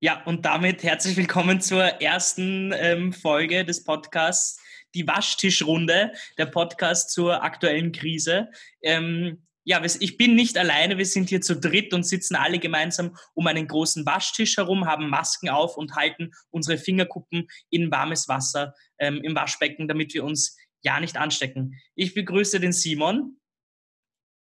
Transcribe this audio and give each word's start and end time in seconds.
Ja, 0.00 0.22
und 0.24 0.44
damit 0.44 0.82
herzlich 0.82 1.16
willkommen 1.16 1.60
zur 1.60 1.82
ersten 1.82 2.72
ähm, 2.74 3.12
Folge 3.12 3.64
des 3.64 3.82
Podcasts, 3.84 4.60
die 4.94 5.06
Waschtischrunde, 5.06 6.12
der 6.38 6.46
Podcast 6.46 7.10
zur 7.10 7.42
aktuellen 7.42 7.92
Krise. 7.92 8.48
Ähm, 8.82 9.46
ja, 9.64 9.82
ich 9.82 10.16
bin 10.16 10.34
nicht 10.34 10.56
alleine, 10.58 10.96
wir 10.96 11.06
sind 11.06 11.28
hier 11.28 11.40
zu 11.40 11.58
dritt 11.58 11.92
und 11.92 12.04
sitzen 12.04 12.36
alle 12.36 12.58
gemeinsam 12.58 13.16
um 13.34 13.46
einen 13.46 13.66
großen 13.66 14.06
Waschtisch 14.06 14.56
herum, 14.58 14.86
haben 14.86 15.10
Masken 15.10 15.48
auf 15.48 15.76
und 15.76 15.96
halten 15.96 16.30
unsere 16.50 16.78
Fingerkuppen 16.78 17.48
in 17.70 17.90
warmes 17.90 18.28
Wasser 18.28 18.74
ähm, 18.98 19.20
im 19.22 19.34
Waschbecken, 19.34 19.88
damit 19.88 20.14
wir 20.14 20.24
uns 20.24 20.56
ja 20.82 21.00
nicht 21.00 21.16
anstecken. 21.16 21.74
Ich 21.94 22.14
begrüße 22.14 22.60
den 22.60 22.72
Simon. 22.72 23.40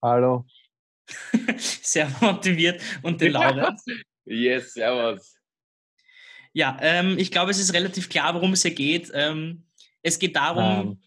Hallo. 0.02 0.46
Sehr 1.59 2.11
motiviert 2.20 2.82
und 3.02 3.20
den 3.20 3.32
Laurent. 3.32 3.80
yes, 4.24 4.73
servus. 4.74 5.37
Ja, 6.52 6.77
ähm, 6.80 7.19
ich 7.19 7.30
glaube, 7.30 7.50
es 7.50 7.59
ist 7.59 7.73
relativ 7.73 8.09
klar, 8.09 8.34
worum 8.34 8.52
es 8.52 8.62
hier 8.62 8.74
geht. 8.74 9.10
Ähm, 9.14 9.64
es 10.02 10.19
geht 10.19 10.36
darum. 10.36 11.00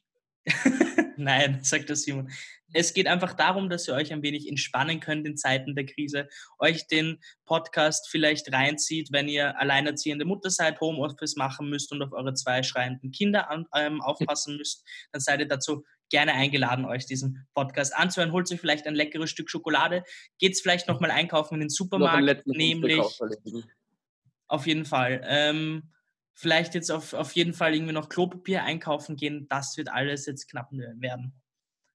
Nein, 1.17 1.59
sagt 1.61 1.89
der 1.89 1.95
Simon. 1.95 2.31
Es 2.73 2.93
geht 2.93 3.07
einfach 3.07 3.33
darum, 3.33 3.69
dass 3.69 3.87
ihr 3.87 3.93
euch 3.93 4.13
ein 4.13 4.23
wenig 4.23 4.47
entspannen 4.47 5.01
könnt 5.01 5.27
in 5.27 5.35
Zeiten 5.35 5.75
der 5.75 5.85
Krise, 5.85 6.29
euch 6.57 6.87
den 6.87 7.19
Podcast 7.45 8.07
vielleicht 8.09 8.51
reinzieht, 8.53 9.09
wenn 9.11 9.27
ihr 9.27 9.59
alleinerziehende 9.59 10.23
Mutter 10.25 10.49
seid, 10.49 10.79
Homeoffice 10.79 11.35
machen 11.35 11.69
müsst 11.69 11.91
und 11.91 12.01
auf 12.01 12.13
eure 12.13 12.33
zwei 12.33 12.63
schreienden 12.63 13.11
Kinder 13.11 13.51
an, 13.51 13.65
ähm, 13.75 14.01
aufpassen 14.01 14.57
müsst, 14.57 14.85
dann 15.11 15.21
seid 15.21 15.41
ihr 15.41 15.47
dazu 15.47 15.83
gerne 16.11 16.33
eingeladen, 16.33 16.85
euch 16.85 17.07
diesen 17.07 17.47
Podcast 17.55 17.95
anzuhören. 17.95 18.31
Holt 18.31 18.51
euch 18.51 18.59
vielleicht 18.59 18.85
ein 18.85 18.95
leckeres 18.95 19.31
Stück 19.31 19.49
Schokolade, 19.49 20.03
geht 20.37 20.59
vielleicht 20.61 20.87
nochmal 20.87 21.09
einkaufen 21.09 21.55
in 21.55 21.61
den 21.61 21.69
Supermarkt, 21.69 22.45
nämlich 22.45 23.01
auf 24.47 24.67
jeden 24.67 24.85
Fall. 24.85 25.21
Ähm, 25.25 25.91
vielleicht 26.33 26.75
jetzt 26.75 26.91
auf, 26.91 27.13
auf 27.13 27.31
jeden 27.33 27.53
Fall 27.53 27.73
irgendwie 27.73 27.93
noch 27.93 28.09
Klopapier 28.09 28.63
einkaufen 28.63 29.15
gehen, 29.15 29.47
das 29.49 29.77
wird 29.77 29.89
alles 29.89 30.25
jetzt 30.25 30.49
knapp 30.49 30.69
werden. 30.71 31.33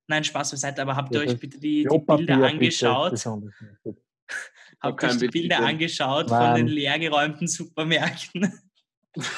Nein, 0.09 0.25
Spaß 0.25 0.53
beiseite, 0.53 0.83
aber 0.83 0.97
habt 0.97 1.15
ihr 1.15 1.21
euch 1.21 1.39
bitte 1.39 1.59
die, 1.59 1.87
die 1.91 1.99
Bilder 1.99 2.47
angeschaut? 2.47 3.13
habt 4.81 5.03
ihr 5.03 5.09
euch 5.09 5.19
die 5.19 5.29
Bilder 5.29 5.61
angeschaut 5.61 6.29
von 6.29 6.55
den 6.55 6.69
leergeräumten 6.69 7.47
Supermärkten? 7.47 8.53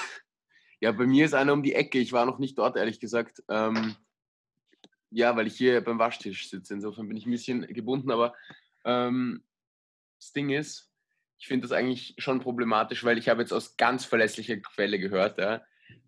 Ja, 0.80 0.92
bei 0.92 1.06
mir 1.06 1.24
ist 1.24 1.34
einer 1.34 1.54
um 1.54 1.64
die 1.64 1.74
Ecke. 1.74 1.98
Ich 1.98 2.12
war 2.12 2.24
noch 2.24 2.38
nicht 2.38 2.56
dort, 2.56 2.76
ehrlich 2.76 3.00
gesagt. 3.00 3.42
Ähm, 3.48 3.96
ja, 5.10 5.36
weil 5.36 5.46
ich 5.46 5.56
hier 5.56 5.80
beim 5.82 5.98
Waschtisch 5.98 6.50
sitze. 6.50 6.74
Insofern 6.74 7.08
bin 7.08 7.16
ich 7.16 7.26
ein 7.26 7.30
bisschen 7.30 7.66
gebunden, 7.66 8.10
aber 8.10 8.34
ähm, 8.84 9.44
das 10.18 10.32
Ding 10.32 10.50
ist, 10.50 10.90
ich 11.38 11.46
finde 11.46 11.68
das 11.68 11.72
eigentlich 11.76 12.14
schon 12.18 12.40
problematisch, 12.40 13.04
weil 13.04 13.18
ich 13.18 13.28
habe 13.28 13.42
jetzt 13.42 13.52
aus 13.52 13.76
ganz 13.76 14.04
verlässlicher 14.04 14.56
Quelle 14.56 14.98
gehört, 14.98 15.38
ja, 15.38 15.62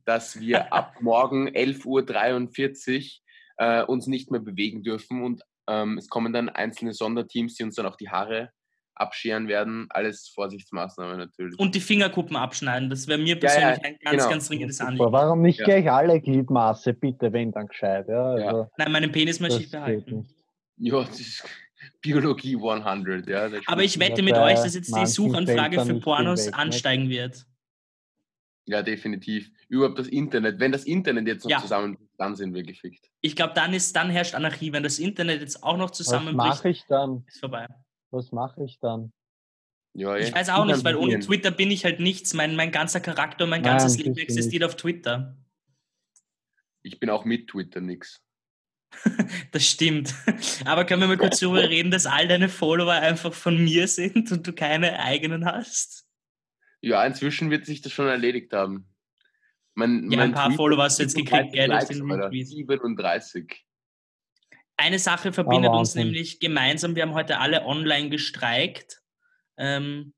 dass 0.04 0.40
wir 0.40 0.72
ab 0.72 1.00
morgen 1.00 1.48
11.43 1.48 3.20
Uhr 3.58 3.64
äh, 3.64 3.84
uns 3.84 4.06
nicht 4.06 4.30
mehr 4.30 4.40
bewegen 4.40 4.82
dürfen 4.82 5.22
und 5.22 5.42
ähm, 5.68 5.98
es 5.98 6.08
kommen 6.08 6.32
dann 6.32 6.48
einzelne 6.48 6.92
Sonderteams, 6.92 7.54
die 7.54 7.62
uns 7.62 7.76
dann 7.76 7.86
auch 7.86 7.96
die 7.96 8.10
Haare 8.10 8.52
abscheren 9.00 9.48
werden. 9.48 9.86
Alles 9.90 10.28
Vorsichtsmaßnahmen 10.28 11.18
natürlich. 11.18 11.58
Und 11.58 11.74
die 11.74 11.80
Fingerkuppen 11.80 12.36
abschneiden. 12.36 12.90
Das 12.90 13.08
wäre 13.08 13.18
mir 13.18 13.38
persönlich 13.38 13.78
ja, 13.78 13.82
ja, 13.82 13.82
ein 13.82 13.98
ganz, 14.02 14.16
genau. 14.16 14.30
ganz 14.30 14.48
dringendes 14.48 14.80
Anliegen. 14.80 15.12
Warum 15.12 15.42
nicht 15.42 15.58
ja. 15.58 15.64
gleich 15.64 15.90
alle 15.90 16.20
Gliedmaße, 16.20 16.92
bitte, 16.94 17.32
wenn 17.32 17.52
dann 17.52 17.66
gescheit. 17.66 18.06
Ja, 18.08 18.22
also, 18.22 18.68
Nein, 18.76 18.92
meinen 18.92 19.12
Penis 19.12 19.40
möchte 19.40 19.62
ich 19.62 19.70
behalten. 19.70 20.28
Ja, 20.76 21.02
das 21.02 21.18
ist 21.18 21.44
Biologie 22.02 22.56
100. 22.56 23.28
Ja, 23.28 23.48
Aber 23.66 23.82
ich 23.82 23.98
wette 23.98 24.22
mit 24.22 24.34
euch, 24.34 24.54
dass 24.54 24.74
jetzt 24.74 24.94
die 24.94 25.06
Suchanfrage 25.06 25.84
für 25.84 25.94
Pornos 25.94 26.46
weg, 26.46 26.58
ansteigen 26.58 27.08
nicht? 27.08 27.18
wird. 27.18 27.46
Ja, 28.66 28.82
definitiv. 28.82 29.50
Überhaupt 29.68 29.98
das 29.98 30.06
Internet. 30.06 30.60
Wenn 30.60 30.70
das 30.70 30.84
Internet 30.84 31.26
jetzt 31.26 31.44
noch 31.44 31.50
ja. 31.50 31.58
zusammenbricht, 31.58 32.10
dann 32.18 32.36
sind 32.36 32.54
wir 32.54 32.62
gefickt. 32.62 33.10
Ich 33.20 33.34
glaube, 33.34 33.54
dann 33.54 33.76
dann 33.94 34.10
herrscht 34.10 34.34
Anarchie. 34.34 34.72
Wenn 34.72 34.82
das 34.82 34.98
Internet 34.98 35.40
jetzt 35.40 35.62
auch 35.64 35.76
noch 35.76 35.90
zusammenbricht, 35.90 36.38
Was 36.38 36.58
mache 36.58 36.68
ich 36.68 36.84
dann? 36.86 37.24
Ist 37.26 37.40
vorbei. 37.40 37.66
Was 38.10 38.32
mache 38.32 38.64
ich 38.64 38.78
dann? 38.80 39.12
Ja, 39.92 40.16
ich 40.16 40.32
weiß 40.32 40.50
auch 40.50 40.64
nicht, 40.64 40.84
weil 40.84 40.96
ohne 40.96 41.18
Twitter 41.18 41.50
bin 41.50 41.70
ich 41.70 41.84
halt 41.84 41.98
nichts. 41.98 42.32
Mein, 42.34 42.54
mein 42.54 42.70
ganzer 42.70 43.00
Charakter 43.00 43.46
mein 43.46 43.62
Nein, 43.62 43.72
ganzes 43.72 43.98
Leben 43.98 44.16
existiert 44.16 44.62
nicht. 44.62 44.64
auf 44.64 44.76
Twitter. 44.76 45.36
Ich 46.82 47.00
bin 47.00 47.10
auch 47.10 47.24
mit 47.24 47.48
Twitter 47.48 47.80
nix. 47.80 48.22
das 49.52 49.66
stimmt. 49.66 50.14
Aber 50.64 50.84
können 50.84 51.00
wir 51.02 51.08
mal 51.08 51.16
kurz 51.16 51.40
darüber 51.40 51.62
reden, 51.68 51.90
dass 51.90 52.06
all 52.06 52.28
deine 52.28 52.48
Follower 52.48 52.92
einfach 52.92 53.34
von 53.34 53.62
mir 53.62 53.88
sind 53.88 54.30
und 54.32 54.46
du 54.46 54.52
keine 54.52 54.98
eigenen 55.00 55.44
hast? 55.44 56.06
Ja, 56.80 57.04
inzwischen 57.04 57.50
wird 57.50 57.66
sich 57.66 57.82
das 57.82 57.92
schon 57.92 58.06
erledigt 58.06 58.52
haben. 58.52 58.88
Mein, 59.74 60.10
ja, 60.10 60.18
mein 60.18 60.30
ein 60.30 60.32
paar 60.32 60.46
Tweet 60.48 60.56
Follower 60.56 60.84
hast 60.84 60.98
du 60.98 61.02
jetzt 61.02 61.14
gekriegt, 61.14 61.52
gell? 61.52 61.68
Likes, 61.68 61.88
37. 61.88 63.66
Eine 64.80 64.98
Sache 64.98 65.30
verbindet 65.30 65.72
uns 65.72 65.94
nämlich 65.94 66.40
gemeinsam. 66.40 66.96
Wir 66.96 67.02
haben 67.02 67.12
heute 67.12 67.38
alle 67.38 67.66
online 67.66 68.08
gestreikt. 68.08 69.02
Ähm, 69.58 70.14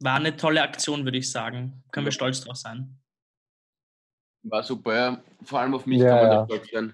war 0.00 0.16
eine 0.16 0.36
tolle 0.36 0.62
Aktion, 0.62 1.04
würde 1.04 1.16
ich 1.16 1.32
sagen. 1.32 1.82
Können 1.90 2.04
wir 2.04 2.12
stolz 2.12 2.42
drauf 2.42 2.56
sein. 2.56 2.98
War 4.42 4.62
super, 4.62 4.94
ja. 4.94 5.22
Vor 5.44 5.60
allem 5.60 5.74
auf 5.74 5.86
mich 5.86 6.00
ja, 6.00 6.08
kann 6.08 6.16
man 6.18 6.30
ja. 6.30 6.44
stolz 6.44 6.70
sein. 6.70 6.92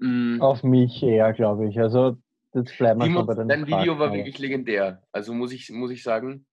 Mhm. 0.00 0.42
Auf 0.42 0.62
mich 0.62 1.02
eher, 1.02 1.32
glaube 1.32 1.68
ich. 1.68 1.80
Also, 1.80 2.18
das 2.52 2.70
bleibt 2.76 3.00
wir 3.00 3.10
schon 3.10 3.26
bei 3.26 3.34
den 3.34 3.48
Dein 3.48 3.66
Video 3.66 3.98
war 3.98 4.12
wirklich 4.12 4.38
legendär. 4.38 5.02
Also, 5.12 5.32
muss 5.32 5.50
ich, 5.50 5.70
muss 5.70 5.90
ich 5.90 6.02
sagen. 6.02 6.44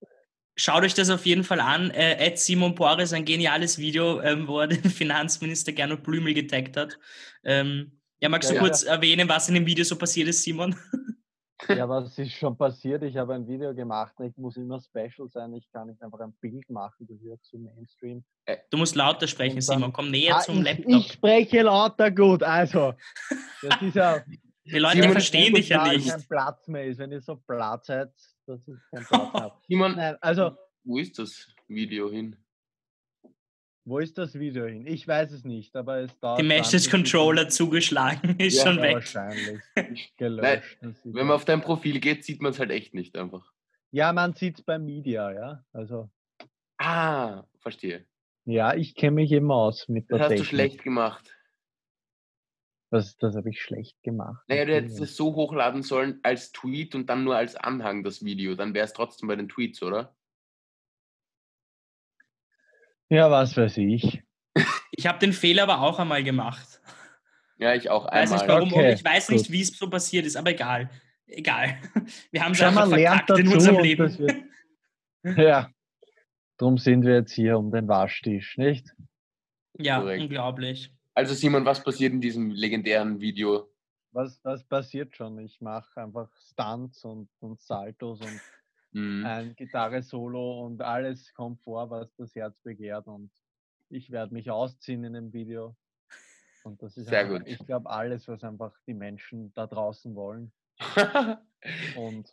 Schaut 0.56 0.84
euch 0.84 0.94
das 0.94 1.10
auf 1.10 1.26
jeden 1.26 1.44
Fall 1.44 1.60
an. 1.60 1.92
Äh, 1.92 2.34
Simon 2.38 2.76
Boris, 2.76 3.12
ein 3.12 3.26
geniales 3.26 3.78
Video, 3.78 4.22
ähm, 4.22 4.48
wo 4.48 4.62
er 4.62 4.68
den 4.68 4.84
Finanzminister 4.90 5.74
Gernot 5.74 6.04
Blümel 6.04 6.34
getaggt 6.34 6.78
hat. 6.78 6.98
Ähm, 7.44 7.97
ja, 8.20 8.30
magst 8.30 8.50
du 8.50 8.56
ja, 8.56 8.60
kurz 8.60 8.84
ja. 8.84 8.94
erwähnen, 8.94 9.28
was 9.30 9.48
in 9.48 9.56
dem 9.56 9.66
Video 9.66 9.84
so 9.84 9.96
passiert 9.96 10.28
ist, 10.30 10.44
Simon? 10.44 10.76
Ja, 11.70 11.88
was 11.90 12.18
ist 12.18 12.34
schon 12.34 12.58
passiert? 12.58 13.04
Ich 13.04 13.18
habe 13.18 13.34
ein 13.34 13.48
Video 13.48 13.74
gemacht. 13.74 14.14
Ich 14.20 14.36
muss 14.38 14.58
immer 14.58 14.80
special 14.80 15.28
sein. 15.28 15.54
Ich 15.54 15.70
kann 15.72 15.88
nicht 15.88 16.02
einfach 16.02 16.20
ein 16.20 16.34
Bild 16.40 16.70
machen. 16.70 17.08
Du 17.08 17.20
hörst 17.24 17.46
zu 17.46 17.58
Mainstream. 17.58 18.24
Äh, 18.46 18.58
du 18.70 18.78
musst 18.78 18.96
lauter 18.96 19.28
sprechen, 19.28 19.56
dann, 19.56 19.62
Simon. 19.62 19.94
Komm 19.94 20.12
näher 20.12 20.38
ah, 20.38 20.42
zum 20.42 20.60
ich, 20.60 20.64
Laptop. 20.64 20.88
Ich 20.88 21.14
spreche 21.14 21.62
lauter 21.64 22.12
gut. 22.12 22.44
Also, 22.44 22.94
das 23.62 23.82
ist 23.82 23.96
ja. 23.96 24.24
Die 24.66 24.80
Leute 24.80 24.98
Simon, 24.98 25.12
verstehen 25.14 25.54
dich 25.54 25.70
ja 25.70 25.88
nicht. 25.88 26.10
kein 26.10 26.24
Platz 26.28 26.68
mehr 26.68 26.86
ist, 26.86 26.98
wenn 27.00 27.12
ihr 27.12 27.22
so 27.22 27.38
Platz 27.38 27.88
seid, 27.88 28.12
dass 28.46 28.60
ich 28.68 28.76
keinen 28.92 29.06
Platz 29.06 29.34
habe. 29.34 29.56
Simon, 29.68 29.96
Nein, 29.96 30.18
also, 30.20 30.58
wo 30.84 30.98
ist 30.98 31.18
das 31.18 31.48
Video 31.68 32.10
hin? 32.10 32.36
Wo 33.88 34.00
ist 34.00 34.18
das 34.18 34.38
Video 34.38 34.66
hin? 34.66 34.86
Ich 34.86 35.08
weiß 35.08 35.31
es 35.31 35.46
nicht, 35.46 35.74
aber 35.78 36.00
es 36.00 36.20
dauert. 36.20 36.42
Die 36.42 36.44
Message 36.44 36.90
Controller 36.90 37.48
zugeschlagen 37.48 38.36
ist 38.38 38.58
ja, 38.58 38.64
schon 38.66 38.81
weg. 38.81 38.96
Wahrscheinlich. 38.96 39.62
Gelöscht. 40.18 40.78
Nein, 40.81 40.96
wenn 41.06 41.28
man 41.28 41.36
auf 41.38 41.46
dein 41.46 41.62
Profil 41.62 42.02
geht, 42.02 42.25
sieht 42.25 42.42
man 42.42 42.52
es 42.52 42.59
halt 42.59 42.70
echt 42.72 42.94
nicht 42.94 43.18
einfach. 43.18 43.53
Ja, 43.92 44.12
man 44.12 44.34
sieht 44.34 44.59
es 44.59 44.66
beim 44.66 44.84
Media, 44.84 45.31
ja. 45.31 45.64
Also. 45.72 46.09
Ah, 46.78 47.46
verstehe. 47.59 48.06
Ja, 48.44 48.75
ich 48.75 48.94
kenne 48.94 49.16
mich 49.16 49.31
immer 49.31 49.56
aus 49.56 49.88
mit 49.88 50.09
der 50.09 50.18
Das 50.18 50.25
hast 50.25 50.30
Technik. 50.31 50.44
du 50.44 50.50
schlecht 50.50 50.84
gemacht. 50.84 51.38
Das, 52.92 53.16
das 53.16 53.38
habe 53.38 53.50
ich 53.50 53.62
schlecht 53.62 54.04
gemacht. 54.04 54.44
Naja, 54.50 54.66
du 54.66 54.75
hättest 54.75 55.00
es 55.00 55.16
so 55.16 55.34
hochladen 55.34 55.81
sollen 55.81 56.19
als 56.24 56.52
Tweet 56.52 56.94
und 56.94 57.09
dann 57.09 57.24
nur 57.24 57.38
als 57.38 57.56
Anhang 57.56 58.04
das 58.04 58.22
Video. 58.25 58.56
Dann 58.56 58.74
wäre 58.74 58.84
es 58.84 58.92
trotzdem 58.92 59.30
bei 59.30 59.38
den 59.38 59.48
Tweets, 59.48 59.81
oder? 59.81 60.17
Ja, 63.09 63.31
was 63.31 63.56
weiß 63.56 63.78
ich. 63.78 64.22
Ich 64.91 65.06
habe 65.06 65.19
den 65.19 65.34
Fehler 65.34 65.63
aber 65.63 65.81
auch 65.81 66.00
einmal 66.00 66.23
gemacht. 66.23 66.81
Ja, 67.57 67.73
ich 67.73 67.90
auch 67.90 68.06
einmal. 68.06 68.23
Weiß 68.23 68.31
nicht 68.31 68.47
warum, 68.47 68.73
okay, 68.73 68.94
ich 68.94 69.03
weiß 69.03 69.29
nicht, 69.29 69.51
wie 69.51 69.62
es 69.62 69.78
so 69.78 69.90
passiert 69.90 70.25
ist, 70.25 70.35
aber 70.35 70.51
egal. 70.51 70.90
Egal. 71.28 71.78
Wir 72.31 72.44
haben 72.44 72.53
es 72.53 72.62
einfach 72.62 72.88
verkackt 72.88 73.29
in 73.31 73.47
unserem 73.47 73.79
Leben. 73.79 74.18
Wird, 74.18 74.38
ja, 75.38 75.69
darum 76.57 76.77
sind 76.77 77.04
wir 77.04 77.15
jetzt 77.15 77.33
hier 77.33 77.57
um 77.57 77.71
den 77.71 77.88
Waschtisch, 77.88 78.57
nicht? 78.57 78.94
Ja, 79.77 80.00
Korrekt. 80.00 80.21
unglaublich. 80.21 80.92
Also 81.13 81.33
Simon, 81.33 81.65
was 81.65 81.83
passiert 81.83 82.13
in 82.13 82.21
diesem 82.21 82.51
legendären 82.51 83.19
Video? 83.19 83.69
Was, 84.12 84.39
was 84.44 84.63
passiert 84.63 85.15
schon? 85.15 85.38
Ich 85.39 85.60
mache 85.60 86.01
einfach 86.01 86.30
Stunts 86.51 87.03
und, 87.03 87.30
und 87.39 87.60
Saltos 87.60 88.21
und 88.21 88.39
mhm. 88.92 89.25
ein 89.25 89.56
Gitarre-Solo 89.56 90.66
und 90.66 90.81
alles 90.81 91.34
kommt 91.34 91.62
vor, 91.62 91.89
was 91.89 92.13
das 92.16 92.36
Herz 92.36 92.60
begehrt. 92.62 93.07
Und 93.07 93.31
ich 93.89 94.12
werde 94.12 94.34
mich 94.34 94.50
ausziehen 94.51 95.04
in 95.04 95.13
dem 95.13 95.34
Video. 95.34 95.75
Und 96.63 96.81
das 96.81 96.98
ist 96.98 97.07
Sehr 97.07 97.22
einfach, 97.22 97.39
gut. 97.39 97.48
ich 97.48 97.66
glaube, 97.66 97.89
alles, 97.89 98.28
was 98.28 98.44
einfach 98.44 98.74
die 98.88 98.94
Menschen 98.94 99.54
da 99.54 99.68
draußen 99.68 100.16
wollen. 100.16 100.51
und 101.95 102.30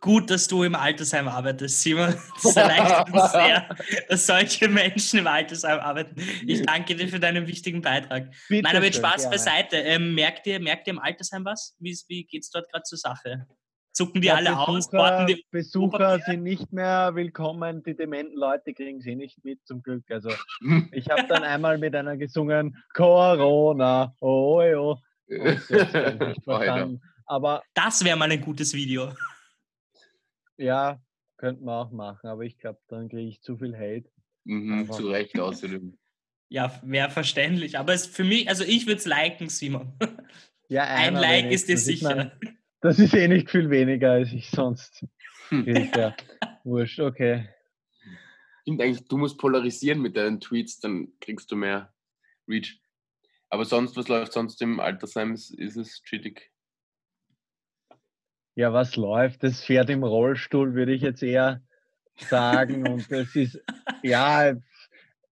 Gut, 0.00 0.30
dass 0.30 0.46
du 0.46 0.62
im 0.62 0.74
Altersheim 0.74 1.26
arbeitest, 1.26 1.80
Simon. 1.80 2.14
Das 2.42 2.54
erleichtert 2.54 3.12
uns 3.12 3.32
sehr, 3.32 3.76
dass 4.08 4.26
solche 4.26 4.68
Menschen 4.68 5.20
im 5.20 5.26
Altersheim 5.26 5.80
arbeiten. 5.80 6.20
Ich 6.46 6.62
danke 6.62 6.94
dir 6.94 7.08
für 7.08 7.18
deinen 7.18 7.46
wichtigen 7.46 7.80
Beitrag. 7.80 8.30
Bitte 8.48 8.62
Nein, 8.62 8.76
aber 8.76 8.84
jetzt 8.84 8.98
Spaß 8.98 9.22
gerne. 9.22 9.30
beiseite. 9.30 9.76
Ähm, 9.78 10.14
merkt, 10.14 10.46
ihr, 10.46 10.60
merkt 10.60 10.86
ihr 10.86 10.92
im 10.92 10.98
Altersheim 10.98 11.44
was? 11.44 11.74
Wie, 11.80 11.98
wie 12.08 12.24
geht 12.24 12.42
es 12.42 12.50
dort 12.50 12.70
gerade 12.70 12.84
zur 12.84 12.98
Sache? 12.98 13.46
Zucken 13.96 14.20
die 14.20 14.28
ja, 14.28 14.34
alle 14.34 14.50
Besucher, 14.50 14.68
aus. 14.68 14.90
Porten 14.90 15.26
die 15.26 15.44
Besucher 15.50 16.18
sind 16.26 16.42
nicht 16.42 16.70
mehr 16.70 17.14
willkommen, 17.14 17.82
die 17.82 17.96
dementen 17.96 18.36
Leute 18.36 18.74
kriegen 18.74 19.00
sie 19.00 19.16
nicht 19.16 19.42
mit, 19.42 19.66
zum 19.66 19.82
Glück. 19.82 20.04
Also 20.10 20.30
ich 20.92 21.08
habe 21.08 21.24
dann 21.26 21.42
einmal 21.42 21.78
mit 21.78 21.96
einer 21.96 22.18
gesungen, 22.18 22.76
Corona, 22.92 24.14
oh, 24.20 24.62
oh. 24.62 24.98
Aber 27.24 27.62
das 27.72 28.04
wäre 28.04 28.18
mal 28.18 28.30
ein 28.30 28.40
gutes 28.42 28.74
Video. 28.74 29.12
Ja, 30.58 31.00
könnte 31.38 31.64
man 31.64 31.86
auch 31.86 31.90
machen, 31.90 32.28
aber 32.28 32.44
ich 32.44 32.58
glaube, 32.58 32.78
dann 32.88 33.08
kriege 33.08 33.28
ich 33.28 33.40
zu 33.40 33.56
viel 33.56 33.74
Hate. 33.74 34.08
Mhm, 34.44 34.90
zu 34.92 35.08
Recht 35.08 35.38
außerdem. 35.38 35.96
Ja, 36.48 36.80
wäre 36.84 37.10
verständlich. 37.10 37.76
Aber 37.76 37.92
es 37.92 38.06
für 38.06 38.22
mich, 38.22 38.48
also 38.48 38.62
ich 38.62 38.86
würde 38.86 38.98
es 38.98 39.04
liken, 39.04 39.48
Simon. 39.48 39.98
Ja, 40.68 40.84
ein 40.84 41.14
Like 41.14 41.50
ist 41.50 41.68
dir 41.68 41.76
sicher. 41.76 42.14
Meine, 42.14 42.55
das 42.80 42.98
ist 42.98 43.14
eh 43.14 43.28
nicht 43.28 43.50
viel 43.50 43.70
weniger, 43.70 44.12
als 44.12 44.32
ich 44.32 44.50
sonst 44.50 45.04
kriege. 45.48 45.90
Ja. 45.96 46.16
Wurscht, 46.64 47.00
okay. 47.00 47.48
Stimmt 48.62 48.82
eigentlich, 48.82 49.06
du 49.06 49.16
musst 49.16 49.38
polarisieren 49.38 50.00
mit 50.00 50.16
deinen 50.16 50.40
Tweets, 50.40 50.80
dann 50.80 51.12
kriegst 51.20 51.50
du 51.50 51.56
mehr 51.56 51.94
Reach. 52.48 52.80
Aber 53.48 53.64
sonst, 53.64 53.96
was 53.96 54.08
läuft 54.08 54.32
sonst 54.32 54.60
im 54.60 54.80
Altersheim? 54.80 55.32
Ist, 55.32 55.50
ist 55.50 55.76
es 55.76 56.02
chillig? 56.02 56.50
Ja, 58.56 58.72
was 58.72 58.96
läuft? 58.96 59.42
Das 59.42 59.64
Pferd 59.64 59.90
im 59.90 60.02
Rollstuhl, 60.02 60.74
würde 60.74 60.92
ich 60.92 61.02
jetzt 61.02 61.22
eher 61.22 61.62
sagen. 62.16 62.88
Und 62.88 63.10
es 63.10 63.36
ist, 63.36 63.62
ja, 64.02 64.56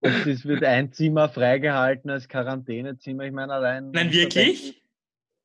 es 0.01 0.25
ist, 0.25 0.45
wird 0.45 0.63
ein 0.63 0.93
Zimmer 0.93 1.27
freigehalten 1.27 2.09
als 2.09 2.29
Quarantänezimmer. 2.29 3.25
Ich 3.25 3.33
meine, 3.33 3.53
allein. 3.53 3.91
Nein, 3.91 4.13
wirklich? 4.13 4.81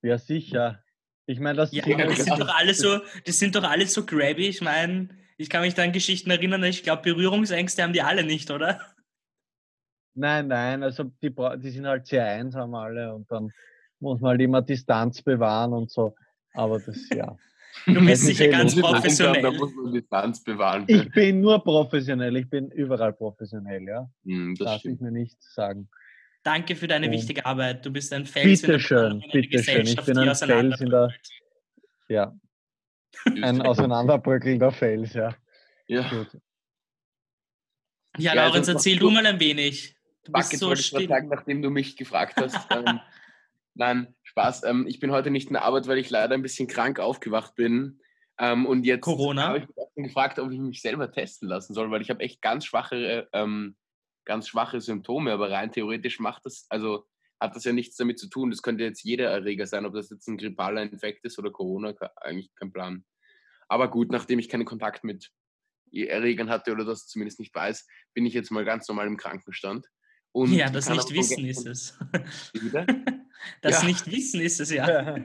Ja, 0.02 0.18
sicher. 0.18 0.82
Ich 1.30 1.38
meine, 1.38 1.56
das, 1.58 1.72
ja, 1.72 1.84
das 1.84 2.24
sind 2.24 2.40
doch 2.40 2.54
alle 2.54 2.74
so, 2.74 2.98
das 3.24 3.38
sind 3.38 3.54
doch 3.54 3.62
alle 3.62 3.86
so 3.86 4.04
grabby. 4.04 4.48
Ich 4.48 4.60
meine, 4.60 5.08
ich 5.36 5.48
kann 5.48 5.62
mich 5.62 5.74
da 5.74 5.84
an 5.84 5.92
Geschichten 5.92 6.30
erinnern, 6.30 6.64
ich 6.64 6.82
glaube, 6.82 7.02
Berührungsängste 7.02 7.82
haben 7.82 7.92
die 7.92 8.02
alle 8.02 8.24
nicht, 8.24 8.50
oder? 8.50 8.80
Nein, 10.14 10.48
nein, 10.48 10.82
also 10.82 11.04
die, 11.22 11.32
die 11.32 11.70
sind 11.70 11.86
halt 11.86 12.08
sehr 12.08 12.26
einsam 12.26 12.74
alle 12.74 13.14
und 13.14 13.30
dann 13.30 13.52
muss 14.00 14.20
man 14.20 14.32
halt 14.32 14.40
immer 14.40 14.60
Distanz 14.60 15.22
bewahren 15.22 15.72
und 15.72 15.90
so. 15.90 16.16
Aber 16.52 16.80
das, 16.80 17.08
ja. 17.14 17.36
Du 17.86 18.04
bist 18.04 18.24
sicher 18.24 18.48
ganz 18.48 18.74
professionell. 18.74 19.42
Da 19.42 19.52
muss 19.52 19.72
man 19.74 19.92
Distanz 19.92 20.42
bewahren. 20.42 20.84
Ich 20.88 21.08
bin 21.12 21.40
nur 21.40 21.62
professionell, 21.62 22.36
ich 22.36 22.50
bin 22.50 22.68
überall 22.72 23.12
professionell, 23.12 23.84
ja. 23.84 24.10
Mm, 24.24 24.54
das 24.56 24.66
Darf 24.66 24.80
stimmt. 24.80 24.96
ich 24.96 25.00
mir 25.00 25.12
nicht 25.12 25.40
sagen. 25.40 25.88
Danke 26.42 26.74
für 26.74 26.88
deine 26.88 27.10
wichtige 27.10 27.44
Arbeit. 27.44 27.84
Du 27.84 27.90
bist 27.90 28.12
ein 28.12 28.24
Fels 28.24 28.62
bitte 28.62 28.80
schön, 28.80 29.22
bitte 29.30 29.62
schön. 29.62 29.86
Ich 29.86 30.04
bin 30.04 30.16
ein 30.16 30.34
Fels 30.34 30.80
in 30.80 30.90
der, 30.90 31.14
ja, 32.08 32.34
ein 33.26 33.60
auseinanderbröckelnder 33.62 34.72
Fels, 34.72 35.12
ja. 35.14 35.34
Ja. 35.86 36.08
Gut. 36.08 36.28
Ja, 38.16 38.34
ja 38.34 38.46
Laurenz, 38.46 38.68
also, 38.68 38.72
erzähl 38.72 38.98
du 38.98 39.10
mal 39.10 39.26
ein 39.26 39.40
wenig. 39.40 39.96
Du 40.24 40.32
bist 40.32 40.56
so 40.56 40.74
still. 40.74 41.08
Sagen, 41.08 41.28
nachdem 41.28 41.62
du 41.62 41.70
mich 41.70 41.96
gefragt 41.96 42.36
hast. 42.36 42.56
ähm, 42.70 43.00
nein, 43.74 44.14
Spaß. 44.22 44.64
Ähm, 44.64 44.86
ich 44.86 45.00
bin 45.00 45.10
heute 45.10 45.30
nicht 45.30 45.48
in 45.48 45.54
der 45.54 45.62
Arbeit, 45.62 45.86
weil 45.88 45.98
ich 45.98 46.10
leider 46.10 46.34
ein 46.34 46.42
bisschen 46.42 46.68
krank 46.68 47.00
aufgewacht 47.00 47.54
bin. 47.54 48.00
Ähm, 48.38 48.66
und 48.66 48.84
jetzt 48.84 49.06
habe 49.06 49.58
ich 49.58 49.66
mich 49.96 50.06
gefragt, 50.06 50.38
ob 50.38 50.50
ich 50.50 50.58
mich 50.58 50.80
selber 50.80 51.10
testen 51.10 51.48
lassen 51.48 51.74
soll, 51.74 51.90
weil 51.90 52.02
ich 52.02 52.10
habe 52.10 52.20
echt 52.20 52.40
ganz 52.40 52.64
schwache 52.64 53.28
ähm, 53.32 53.76
ganz 54.24 54.48
schwache 54.48 54.80
Symptome, 54.80 55.32
aber 55.32 55.50
rein 55.50 55.72
theoretisch 55.72 56.20
macht 56.20 56.46
das, 56.46 56.66
also 56.68 57.06
hat 57.40 57.56
das 57.56 57.64
ja 57.64 57.72
nichts 57.72 57.96
damit 57.96 58.18
zu 58.18 58.28
tun. 58.28 58.50
Das 58.50 58.62
könnte 58.62 58.84
jetzt 58.84 59.02
jeder 59.02 59.30
Erreger 59.30 59.66
sein, 59.66 59.86
ob 59.86 59.94
das 59.94 60.10
jetzt 60.10 60.28
ein 60.28 60.36
grippaler 60.36 60.82
Infekt 60.82 61.24
ist 61.24 61.38
oder 61.38 61.50
Corona, 61.50 61.94
eigentlich 62.16 62.54
kein 62.54 62.72
Plan. 62.72 63.04
Aber 63.68 63.90
gut, 63.90 64.10
nachdem 64.10 64.38
ich 64.38 64.48
keinen 64.48 64.64
Kontakt 64.66 65.04
mit 65.04 65.30
Erregern 65.92 66.50
hatte 66.50 66.72
oder 66.72 66.84
das 66.84 67.06
zumindest 67.06 67.40
nicht 67.40 67.54
weiß, 67.54 67.86
bin 68.14 68.26
ich 68.26 68.34
jetzt 68.34 68.50
mal 68.50 68.64
ganz 68.64 68.86
normal 68.88 69.06
im 69.06 69.16
Krankenstand. 69.16 69.86
Und 70.32 70.52
ja, 70.52 70.70
das 70.70 70.88
nicht 70.88 71.12
wissen 71.12 71.44
ist 71.44 71.66
es. 71.66 71.98
das 73.62 73.82
ja. 73.82 73.88
nicht 73.88 74.10
wissen 74.10 74.40
ist 74.40 74.60
es, 74.60 74.70
ja. 74.70 75.16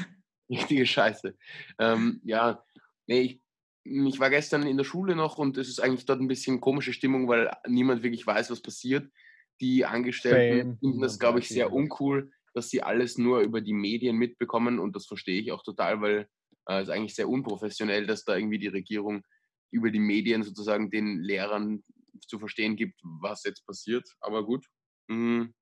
Richtige 0.50 0.84
Scheiße. 0.84 1.36
Ähm, 1.78 2.20
ja, 2.24 2.64
nee, 3.06 3.20
ich 3.20 3.40
ich 3.84 4.20
war 4.20 4.30
gestern 4.30 4.66
in 4.66 4.76
der 4.76 4.84
Schule 4.84 5.16
noch 5.16 5.38
und 5.38 5.56
es 5.56 5.68
ist 5.68 5.80
eigentlich 5.80 6.04
dort 6.04 6.20
ein 6.20 6.28
bisschen 6.28 6.60
komische 6.60 6.92
Stimmung, 6.92 7.28
weil 7.28 7.50
niemand 7.66 8.02
wirklich 8.02 8.26
weiß, 8.26 8.50
was 8.50 8.60
passiert. 8.60 9.10
Die 9.60 9.84
Angestellten 9.84 10.78
finden 10.78 11.00
das, 11.00 11.18
glaube 11.18 11.38
ich, 11.38 11.48
sehr 11.48 11.72
uncool, 11.72 12.30
dass 12.54 12.70
sie 12.70 12.82
alles 12.82 13.18
nur 13.18 13.40
über 13.40 13.60
die 13.60 13.72
Medien 13.72 14.16
mitbekommen 14.16 14.78
und 14.78 14.96
das 14.96 15.06
verstehe 15.06 15.40
ich 15.40 15.52
auch 15.52 15.62
total, 15.62 16.00
weil 16.00 16.28
äh, 16.66 16.74
es 16.74 16.78
äh, 16.78 16.82
ist 16.82 16.90
eigentlich 16.90 17.14
sehr 17.14 17.28
unprofessionell, 17.28 18.06
dass 18.06 18.24
da 18.24 18.36
irgendwie 18.36 18.58
die 18.58 18.68
Regierung 18.68 19.22
über 19.70 19.90
die 19.90 20.00
Medien 20.00 20.42
sozusagen 20.42 20.90
den 20.90 21.20
Lehrern 21.20 21.84
zu 22.26 22.38
verstehen 22.38 22.76
gibt, 22.76 23.00
was 23.02 23.44
jetzt 23.44 23.66
passiert. 23.66 24.08
Aber 24.20 24.44
gut. 24.44 24.66
Mhm. 25.08 25.54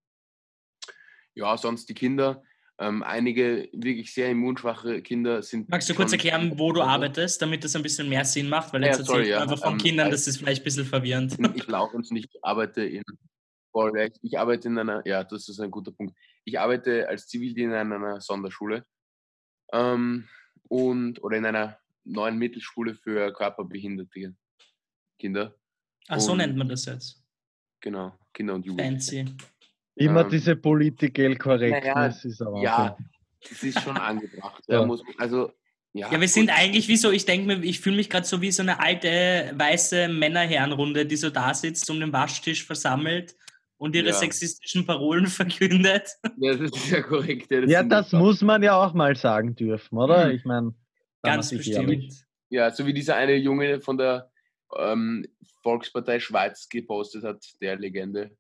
Ja, 1.35 1.57
sonst 1.57 1.89
die 1.89 1.95
Kinder 1.95 2.43
ähm, 2.81 3.03
einige 3.03 3.69
wirklich 3.73 4.13
sehr 4.13 4.31
immunschwache 4.31 5.03
Kinder 5.03 5.43
sind. 5.43 5.69
Magst 5.69 5.89
du 5.91 5.95
kurz 5.95 6.13
erklären, 6.13 6.59
wo 6.59 6.73
du 6.73 6.83
arbeitest, 6.83 7.43
damit 7.43 7.65
das 7.65 7.75
ein 7.75 7.83
bisschen 7.83 8.09
mehr 8.09 8.25
Sinn 8.25 8.49
macht? 8.49 8.73
Weil 8.73 8.85
jetzt 8.85 8.99
ja, 9.01 9.05
sorry, 9.05 9.31
ja. 9.31 9.43
einfach 9.43 9.59
von 9.59 9.73
ähm, 9.73 9.79
Kindern, 9.79 10.11
das 10.11 10.27
ist 10.29 10.39
vielleicht 10.39 10.63
ein 10.63 10.65
bisschen 10.65 10.85
verwirrend. 10.85 11.37
Ich 11.57 11.67
laufe 11.67 11.97
uns 11.97 12.11
nicht, 12.11 12.31
ich 12.33 12.45
arbeite 12.45 12.83
in 12.83 13.03
ich 14.23 14.39
arbeite 14.39 14.67
in 14.67 14.79
einer, 14.79 15.07
ja, 15.07 15.23
das 15.23 15.49
ist 15.49 15.61
ein 15.61 15.71
guter 15.71 15.93
Punkt. 15.93 16.17
Ich 16.45 16.59
arbeite 16.59 17.09
als 17.09 17.29
Zivildiener 17.29 17.81
in 17.81 17.93
einer 17.93 18.21
Sonderschule 18.21 18.85
ähm, 19.73 20.29
und 20.69 21.23
oder 21.23 21.37
in 21.37 21.47
einer 21.47 21.79
neuen 22.05 22.39
Mittelschule 22.39 22.95
für 22.95 23.33
körperbehinderte 23.33 24.35
Kinder. 25.19 25.55
Ach, 26.09 26.19
so 26.19 26.35
nennt 26.35 26.57
man 26.57 26.69
das 26.69 26.87
jetzt. 26.87 27.23
Genau, 27.81 28.19
Kinder 28.33 28.55
und 28.55 28.67
Jugendliche. 28.67 29.27
Fancy. 29.27 29.37
Immer 29.99 30.23
ähm, 30.23 30.31
diese 30.31 30.57
Political 30.57 31.37
Correctness 31.37 31.95
naja, 31.95 32.31
ist 32.31 32.43
aber. 32.43 32.63
Ja, 32.63 32.97
das 33.49 33.63
ist 33.63 33.81
schon 33.81 33.97
angebracht. 33.97 34.63
ja. 34.69 34.85
muss, 34.85 35.03
also, 35.19 35.53
ja, 35.93 36.11
ja, 36.13 36.21
wir 36.21 36.29
sind 36.29 36.51
eigentlich 36.51 36.89
wie 36.89 36.97
so, 36.97 37.11
ich 37.11 37.25
denke 37.25 37.47
mir, 37.47 37.65
ich 37.65 37.81
fühle 37.81 37.97
mich 37.97 38.11
gerade 38.11 38.27
so 38.27 38.41
wie 38.41 38.51
so 38.51 38.63
eine 38.63 38.81
alte 38.81 39.53
weiße 39.55 40.09
Männerherrenrunde, 40.09 41.07
die 41.07 41.17
so 41.17 41.31
da 41.31 41.55
sitzt, 41.55 41.89
um 41.91 41.99
den 41.99 42.13
Waschtisch 42.13 42.65
versammelt 42.65 43.35
und 43.79 43.97
ihre 43.97 44.09
ja. 44.09 44.13
sexistischen 44.13 44.87
Parolen 44.87 45.27
verkündet. 45.29 46.09
Ja, 46.39 46.55
das 46.55 46.73
ist 46.73 46.91
ja 46.91 47.03
korrekt. 47.03 47.51
Ja, 47.51 47.61
das, 47.61 47.71
ja, 47.71 47.83
das 47.83 48.13
muss 48.13 48.43
man 48.43 48.63
ja 48.63 48.77
auch 48.77 48.95
mal 48.95 49.17
sagen 49.17 49.55
dürfen, 49.55 49.99
oder? 49.99 50.27
Mhm. 50.27 50.35
Ich 50.35 50.45
meine, 50.45 50.75
ganz 51.23 51.51
bestimmt. 51.51 52.25
Ja, 52.51 52.71
so 52.71 52.87
wie 52.87 52.95
dieser 52.95 53.17
eine 53.17 53.35
Junge 53.35 53.81
von 53.81 53.99
der 53.99 54.31
ähm, 54.77 55.27
Volkspartei 55.63 56.21
Schweiz 56.21 56.69
gepostet 56.69 57.25
hat, 57.25 57.45
der 57.61 57.77
Legende 57.77 58.37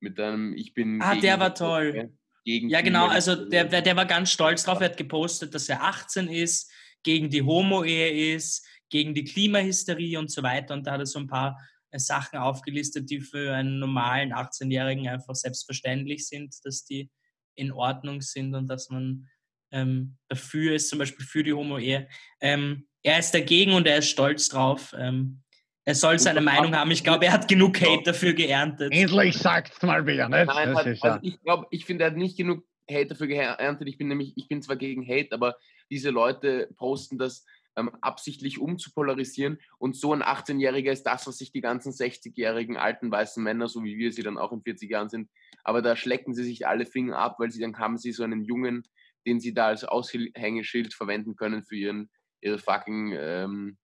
mit 0.00 0.18
einem 0.18 0.54
Ich 0.54 0.74
bin. 0.74 1.00
Ah, 1.02 1.14
der 1.14 1.38
war 1.38 1.54
toll. 1.54 2.12
Gegen 2.44 2.70
ja, 2.70 2.80
genau, 2.80 3.06
also 3.06 3.34
der, 3.48 3.66
der 3.66 3.96
war 3.96 4.06
ganz 4.06 4.32
stolz 4.32 4.64
drauf. 4.64 4.80
Er 4.80 4.86
hat 4.86 4.96
gepostet, 4.96 5.54
dass 5.54 5.68
er 5.68 5.82
18 5.82 6.28
ist, 6.28 6.70
gegen 7.02 7.28
die 7.28 7.42
Homo-Ehe 7.42 8.34
ist, 8.34 8.66
gegen 8.88 9.14
die 9.14 9.24
Klimahysterie 9.24 10.18
und 10.18 10.30
so 10.30 10.42
weiter. 10.42 10.74
Und 10.74 10.86
da 10.86 10.92
hat 10.92 11.00
er 11.00 11.06
so 11.06 11.18
ein 11.18 11.26
paar 11.26 11.58
äh, 11.90 11.98
Sachen 11.98 12.38
aufgelistet, 12.38 13.10
die 13.10 13.20
für 13.20 13.54
einen 13.54 13.78
normalen 13.78 14.32
18-Jährigen 14.32 15.08
einfach 15.08 15.34
selbstverständlich 15.34 16.26
sind, 16.26 16.54
dass 16.64 16.84
die 16.84 17.10
in 17.56 17.72
Ordnung 17.72 18.22
sind 18.22 18.54
und 18.54 18.68
dass 18.68 18.88
man 18.88 19.28
ähm, 19.70 20.16
dafür 20.28 20.74
ist, 20.74 20.88
zum 20.88 20.98
Beispiel 20.98 21.26
für 21.26 21.44
die 21.44 21.52
Homo-Ehe. 21.52 22.08
Ähm, 22.40 22.88
er 23.02 23.18
ist 23.18 23.32
dagegen 23.32 23.72
und 23.72 23.86
er 23.86 23.98
ist 23.98 24.08
stolz 24.08 24.48
drauf. 24.48 24.94
Ähm, 24.98 25.42
er 25.90 25.94
soll 25.96 26.18
seine 26.20 26.40
Meinung 26.40 26.74
haben. 26.76 26.90
Ich 26.92 27.02
glaube, 27.02 27.26
er 27.26 27.32
hat 27.32 27.48
genug 27.48 27.80
Hate 27.80 28.04
dafür 28.04 28.32
geerntet. 28.32 28.92
Endlich 28.92 29.36
sagt's 29.36 29.82
mal 29.82 30.06
wieder, 30.06 30.28
ne? 30.28 30.44
Nein, 30.46 30.76
hat, 30.76 30.86
also 30.86 31.18
ich 31.22 31.42
glaube, 31.42 31.66
ich 31.70 31.84
finde, 31.84 32.04
er 32.04 32.10
hat 32.10 32.16
nicht 32.16 32.36
genug 32.36 32.64
Hate 32.88 33.06
dafür 33.06 33.26
geerntet. 33.26 33.88
Ich 33.88 33.98
bin 33.98 34.06
nämlich, 34.06 34.32
ich 34.36 34.46
bin 34.48 34.62
zwar 34.62 34.76
gegen 34.76 35.06
Hate, 35.06 35.32
aber 35.32 35.56
diese 35.90 36.10
Leute 36.10 36.68
posten 36.76 37.18
das 37.18 37.44
ähm, 37.76 37.90
absichtlich 38.00 38.60
um 38.60 38.78
zu 38.78 38.92
polarisieren. 38.92 39.58
Und 39.78 39.96
so 39.96 40.12
ein 40.12 40.22
18-Jähriger 40.22 40.92
ist 40.92 41.02
das, 41.02 41.26
was 41.26 41.38
sich 41.38 41.50
die 41.50 41.60
ganzen 41.60 41.92
60-jährigen 41.92 42.76
alten 42.76 43.10
weißen 43.10 43.42
Männer, 43.42 43.68
so 43.68 43.82
wie 43.82 43.98
wir 43.98 44.12
sie 44.12 44.22
dann 44.22 44.38
auch 44.38 44.52
in 44.52 44.62
40 44.62 44.88
Jahren 44.88 45.08
sind, 45.08 45.28
aber 45.64 45.82
da 45.82 45.96
schlecken 45.96 46.34
sie 46.34 46.44
sich 46.44 46.66
alle 46.68 46.86
Finger 46.86 47.18
ab, 47.18 47.36
weil 47.38 47.50
sie 47.50 47.60
dann 47.60 47.78
haben 47.78 47.98
sie 47.98 48.12
so 48.12 48.22
einen 48.22 48.44
Jungen, 48.44 48.84
den 49.26 49.40
sie 49.40 49.54
da 49.54 49.66
als 49.66 49.84
Aushängeschild 49.84 50.94
verwenden 50.94 51.34
können 51.34 51.64
für 51.64 51.76
ihren, 51.76 52.10
ihre 52.40 52.58
fucking 52.58 53.12
ähm, 53.18 53.76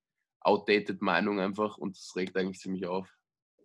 outdated 0.47 1.03
Meinung 1.03 1.41
einfach 1.41 1.77
und 1.79 1.97
das 1.97 2.15
regt 2.17 2.37
eigentlich 2.37 2.59
ziemlich 2.59 2.87
auf. 2.87 3.09